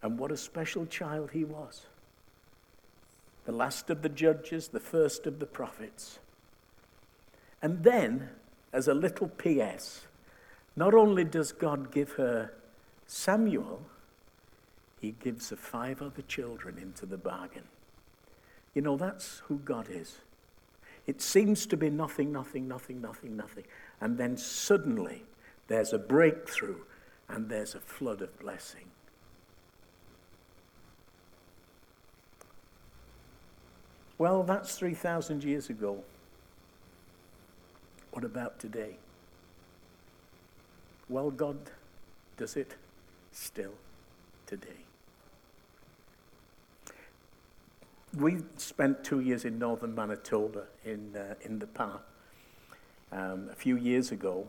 And 0.06 0.20
what 0.20 0.32
a 0.32 0.38
special 0.38 0.86
child 0.86 1.32
he 1.32 1.44
was. 1.44 1.88
The 3.46 3.52
last 3.52 3.90
of 3.90 4.04
the 4.04 4.10
judges, 4.10 4.68
the 4.68 4.80
first 4.80 5.26
of 5.26 5.40
the 5.40 5.48
prophets. 5.48 6.20
And 7.60 7.84
then, 7.84 8.30
as 8.72 8.88
a 8.88 8.94
little 8.94 9.30
P.S., 9.30 10.06
not 10.76 10.94
only 10.94 11.24
does 11.24 11.52
God 11.52 11.92
give 11.92 12.12
her 12.14 12.54
Samuel, 13.08 13.82
he 15.02 15.16
gives 15.20 15.50
her 15.50 15.56
five 15.56 16.04
other 16.04 16.22
children 16.22 16.78
into 16.78 17.08
the 17.08 17.18
bargain. 17.18 17.64
You 18.76 18.84
know, 18.84 18.98
that's 18.98 19.40
who 19.48 19.58
God 19.58 19.88
is. 19.90 20.20
It 21.08 21.22
seems 21.22 21.65
to 21.68 21.78
be 21.78 21.89
nothing, 21.89 22.32
nothing, 22.32 22.68
nothing, 22.68 23.02
nothing, 23.02 23.38
nothing. 23.38 23.63
And 24.02 24.18
then 24.18 24.38
suddenly 24.38 25.24
there's 25.68 25.94
a 25.94 26.00
breakthrough 26.00 26.82
and 27.30 27.50
there's 27.50 27.76
a 27.76 27.80
flood 27.80 28.22
of 28.22 28.38
blessing. 28.39 28.86
Well, 34.18 34.44
that's 34.44 34.78
3,000 34.78 35.44
years 35.44 35.70
ago. 35.70 36.04
What 38.12 38.24
about 38.24 38.60
today? 38.60 38.98
Well, 41.10 41.30
God 41.30 41.58
does 42.38 42.56
it 42.56 42.76
still 43.32 43.74
today. 44.48 44.85
We 48.17 48.38
spent 48.56 49.04
two 49.04 49.19
years 49.19 49.43
in 49.43 49.60
northern 49.60 49.93
Manitoba 49.93 50.63
in, 50.86 51.15
uh, 51.15 51.36
in 51.41 51.60
the 51.60 51.67
Pas 51.67 51.99
um, 53.12 53.49
a 53.51 53.56
few 53.56 53.75
years 53.75 54.12
ago, 54.12 54.47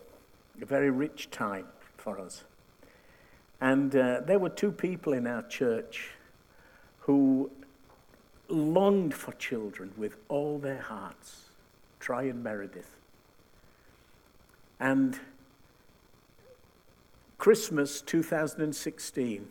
a 0.62 0.64
very 0.64 0.90
rich 0.90 1.30
time 1.30 1.66
for 1.96 2.20
us. 2.20 2.44
And 3.60 3.96
uh, 3.96 4.20
there 4.20 4.38
were 4.38 4.50
two 4.50 4.70
people 4.70 5.12
in 5.12 5.26
our 5.26 5.42
church 5.42 6.10
who 7.00 7.50
longed 8.48 9.14
for 9.14 9.32
children 9.32 9.92
with 9.96 10.16
all 10.28 10.58
their 10.58 10.80
hearts, 10.80 11.46
Try 11.98 12.24
and 12.24 12.44
Meredith. 12.44 12.90
And 14.78 15.18
Christmas 17.38 18.00
2016, 18.00 19.48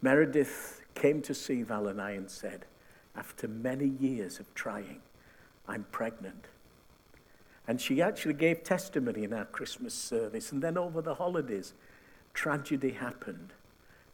Meredith 0.00 0.81
came 0.94 1.22
to 1.22 1.34
see 1.34 1.62
Val 1.62 1.88
and 1.88 2.00
I 2.00 2.12
and 2.12 2.30
said, 2.30 2.64
after 3.16 3.48
many 3.48 3.86
years 3.86 4.40
of 4.40 4.52
trying, 4.54 5.00
I'm 5.68 5.84
pregnant. 5.92 6.46
And 7.68 7.80
she 7.80 8.02
actually 8.02 8.34
gave 8.34 8.64
testimony 8.64 9.24
in 9.24 9.32
our 9.32 9.44
Christmas 9.44 9.94
service. 9.94 10.52
And 10.52 10.62
then 10.62 10.76
over 10.76 11.00
the 11.00 11.14
holidays, 11.14 11.74
tragedy 12.34 12.90
happened 12.90 13.52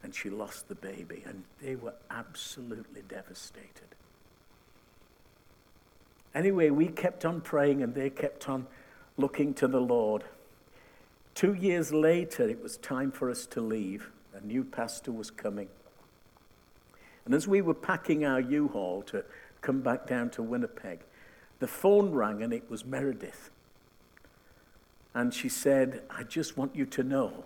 and 0.02 0.14
she 0.14 0.30
lost 0.30 0.68
the 0.68 0.74
baby. 0.74 1.22
And 1.26 1.44
they 1.62 1.76
were 1.76 1.94
absolutely 2.10 3.02
devastated. 3.08 3.94
Anyway, 6.34 6.70
we 6.70 6.88
kept 6.88 7.24
on 7.24 7.40
praying 7.40 7.82
and 7.82 7.94
they 7.94 8.10
kept 8.10 8.48
on 8.48 8.66
looking 9.16 9.54
to 9.54 9.66
the 9.66 9.80
Lord. 9.80 10.24
Two 11.34 11.54
years 11.54 11.92
later, 11.92 12.48
it 12.48 12.62
was 12.62 12.76
time 12.76 13.10
for 13.10 13.30
us 13.30 13.46
to 13.46 13.60
leave. 13.60 14.10
A 14.34 14.44
new 14.44 14.62
pastor 14.62 15.10
was 15.10 15.30
coming. 15.30 15.68
And 17.28 17.34
as 17.34 17.46
we 17.46 17.60
were 17.60 17.74
packing 17.74 18.24
our 18.24 18.40
U 18.40 18.68
Haul 18.68 19.02
to 19.02 19.22
come 19.60 19.82
back 19.82 20.06
down 20.06 20.30
to 20.30 20.42
Winnipeg, 20.42 21.00
the 21.58 21.66
phone 21.66 22.10
rang 22.10 22.42
and 22.42 22.54
it 22.54 22.70
was 22.70 22.86
Meredith. 22.86 23.50
And 25.12 25.34
she 25.34 25.50
said, 25.50 26.04
I 26.08 26.22
just 26.22 26.56
want 26.56 26.74
you 26.74 26.86
to 26.86 27.02
know 27.02 27.44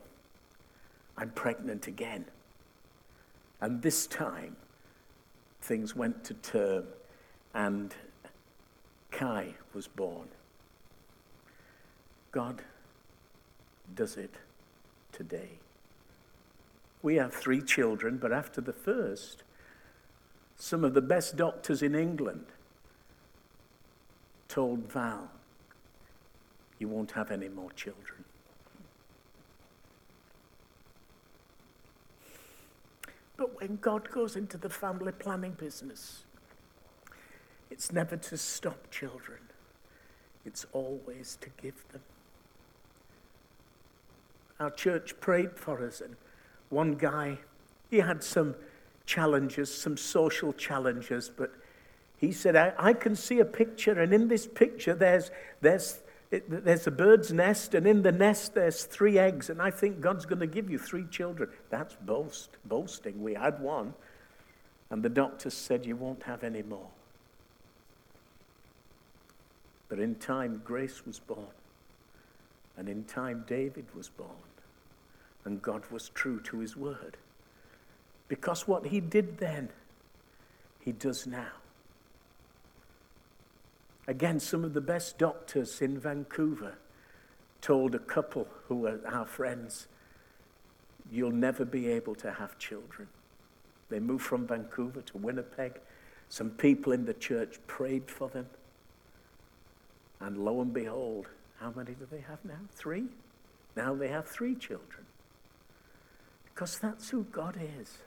I'm 1.18 1.30
pregnant 1.30 1.88
again. 1.88 2.26
And 3.60 3.82
this 3.82 4.06
time, 4.06 4.54
things 5.60 5.96
went 5.96 6.22
to 6.26 6.34
term 6.34 6.84
and 7.52 7.92
Kai 9.10 9.54
was 9.74 9.88
born. 9.88 10.28
God 12.30 12.62
does 13.96 14.16
it 14.16 14.36
today. 15.10 15.58
We 17.02 17.16
have 17.16 17.34
three 17.34 17.60
children, 17.60 18.18
but 18.18 18.32
after 18.32 18.60
the 18.60 18.72
first, 18.72 19.42
some 20.62 20.84
of 20.84 20.94
the 20.94 21.02
best 21.02 21.34
doctors 21.34 21.82
in 21.82 21.92
England 21.92 22.46
told 24.46 24.92
Val, 24.92 25.28
You 26.78 26.86
won't 26.86 27.10
have 27.10 27.32
any 27.32 27.48
more 27.48 27.72
children. 27.72 28.22
But 33.36 33.60
when 33.60 33.78
God 33.80 34.08
goes 34.12 34.36
into 34.36 34.56
the 34.56 34.70
family 34.70 35.10
planning 35.10 35.54
business, 35.54 36.22
it's 37.68 37.90
never 37.90 38.16
to 38.18 38.36
stop 38.36 38.88
children, 38.88 39.40
it's 40.46 40.64
always 40.72 41.38
to 41.40 41.48
give 41.60 41.88
them. 41.88 42.02
Our 44.60 44.70
church 44.70 45.18
prayed 45.18 45.56
for 45.56 45.84
us, 45.84 46.00
and 46.00 46.14
one 46.68 46.94
guy, 46.94 47.38
he 47.90 47.98
had 47.98 48.22
some 48.22 48.54
challenges, 49.06 49.72
some 49.72 49.96
social 49.96 50.52
challenges, 50.52 51.30
but 51.34 51.52
he 52.16 52.30
said, 52.32 52.54
I, 52.54 52.72
I 52.78 52.92
can 52.92 53.16
see 53.16 53.40
a 53.40 53.44
picture, 53.44 54.00
and 54.00 54.12
in 54.12 54.28
this 54.28 54.46
picture, 54.46 54.94
there's, 54.94 55.30
there's, 55.60 56.00
it, 56.30 56.64
there's 56.64 56.86
a 56.86 56.90
bird's 56.90 57.32
nest, 57.32 57.74
and 57.74 57.86
in 57.86 58.02
the 58.02 58.12
nest, 58.12 58.54
there's 58.54 58.84
three 58.84 59.18
eggs, 59.18 59.50
and 59.50 59.60
I 59.60 59.70
think 59.70 60.00
God's 60.00 60.24
going 60.24 60.38
to 60.38 60.46
give 60.46 60.70
you 60.70 60.78
three 60.78 61.04
children. 61.10 61.50
That's 61.68 61.96
boast, 61.96 62.50
boasting. 62.64 63.22
We 63.22 63.34
had 63.34 63.60
one, 63.60 63.94
and 64.90 65.02
the 65.02 65.08
doctor 65.08 65.50
said, 65.50 65.84
You 65.84 65.96
won't 65.96 66.22
have 66.22 66.44
any 66.44 66.62
more. 66.62 66.88
But 69.88 69.98
in 69.98 70.14
time, 70.14 70.62
Grace 70.64 71.04
was 71.04 71.18
born. 71.18 71.52
And 72.76 72.88
in 72.88 73.04
time, 73.04 73.44
David 73.46 73.84
was 73.94 74.08
born. 74.08 74.30
And 75.44 75.60
God 75.60 75.82
was 75.90 76.08
true 76.10 76.40
to 76.44 76.60
his 76.60 76.76
word. 76.76 77.16
Because 78.32 78.66
what 78.66 78.86
he 78.86 78.98
did 78.98 79.36
then, 79.36 79.68
he 80.80 80.90
does 80.90 81.26
now. 81.26 81.52
Again, 84.08 84.40
some 84.40 84.64
of 84.64 84.72
the 84.72 84.80
best 84.80 85.18
doctors 85.18 85.82
in 85.82 85.98
Vancouver 85.98 86.76
told 87.60 87.94
a 87.94 87.98
couple 87.98 88.48
who 88.68 88.76
were 88.76 89.00
our 89.06 89.26
friends, 89.26 89.86
You'll 91.10 91.30
never 91.30 91.66
be 91.66 91.88
able 91.88 92.14
to 92.14 92.32
have 92.32 92.58
children. 92.58 93.06
They 93.90 94.00
moved 94.00 94.24
from 94.24 94.46
Vancouver 94.46 95.02
to 95.02 95.18
Winnipeg. 95.18 95.78
Some 96.30 96.52
people 96.52 96.92
in 96.92 97.04
the 97.04 97.12
church 97.12 97.58
prayed 97.66 98.10
for 98.10 98.30
them. 98.30 98.46
And 100.20 100.38
lo 100.38 100.62
and 100.62 100.72
behold, 100.72 101.28
how 101.60 101.70
many 101.76 101.92
do 101.92 102.08
they 102.10 102.22
have 102.22 102.42
now? 102.46 102.60
Three? 102.72 103.04
Now 103.76 103.94
they 103.94 104.08
have 104.08 104.26
three 104.26 104.54
children. 104.54 105.04
Because 106.46 106.78
that's 106.78 107.10
who 107.10 107.24
God 107.24 107.58
is. 107.78 107.98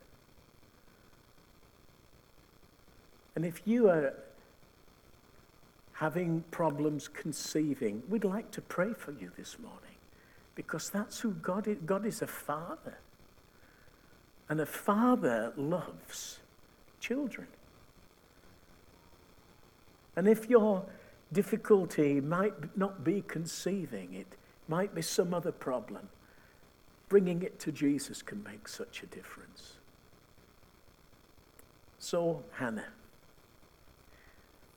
And 3.35 3.45
if 3.45 3.61
you 3.65 3.89
are 3.89 4.13
having 5.93 6.43
problems 6.51 7.07
conceiving, 7.07 8.03
we'd 8.09 8.23
like 8.23 8.51
to 8.51 8.61
pray 8.61 8.93
for 8.93 9.11
you 9.11 9.31
this 9.37 9.57
morning 9.59 9.79
because 10.55 10.89
that's 10.89 11.19
who 11.19 11.31
God 11.31 11.67
is. 11.67 11.77
God 11.85 12.05
is 12.05 12.21
a 12.21 12.27
father. 12.27 12.97
And 14.47 14.61
a 14.61 14.65
father 14.65 15.53
loves 15.57 16.39
children. 16.99 17.47
And 20.15 20.27
if 20.27 20.49
your 20.49 20.85
difficulty 21.33 22.21
might 22.21 22.77
not 22.77 23.03
be 23.03 23.23
conceiving, 23.27 24.13
it 24.13 24.27
might 24.67 24.95
be 24.95 25.01
some 25.01 25.33
other 25.33 25.51
problem, 25.51 26.07
bringing 27.09 27.41
it 27.41 27.59
to 27.59 27.71
Jesus 27.71 28.21
can 28.21 28.43
make 28.43 28.67
such 28.67 29.03
a 29.03 29.05
difference. 29.07 29.73
So, 31.99 32.43
Hannah, 32.53 32.87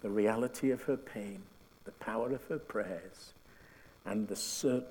the 0.00 0.10
reality 0.10 0.70
of 0.70 0.82
her 0.82 0.96
pain, 0.96 1.42
the 1.84 1.92
power 1.92 2.32
of 2.32 2.44
her 2.44 2.58
prayers, 2.58 3.32
and 4.04 4.28
the 4.28 4.36
certainty 4.36 4.86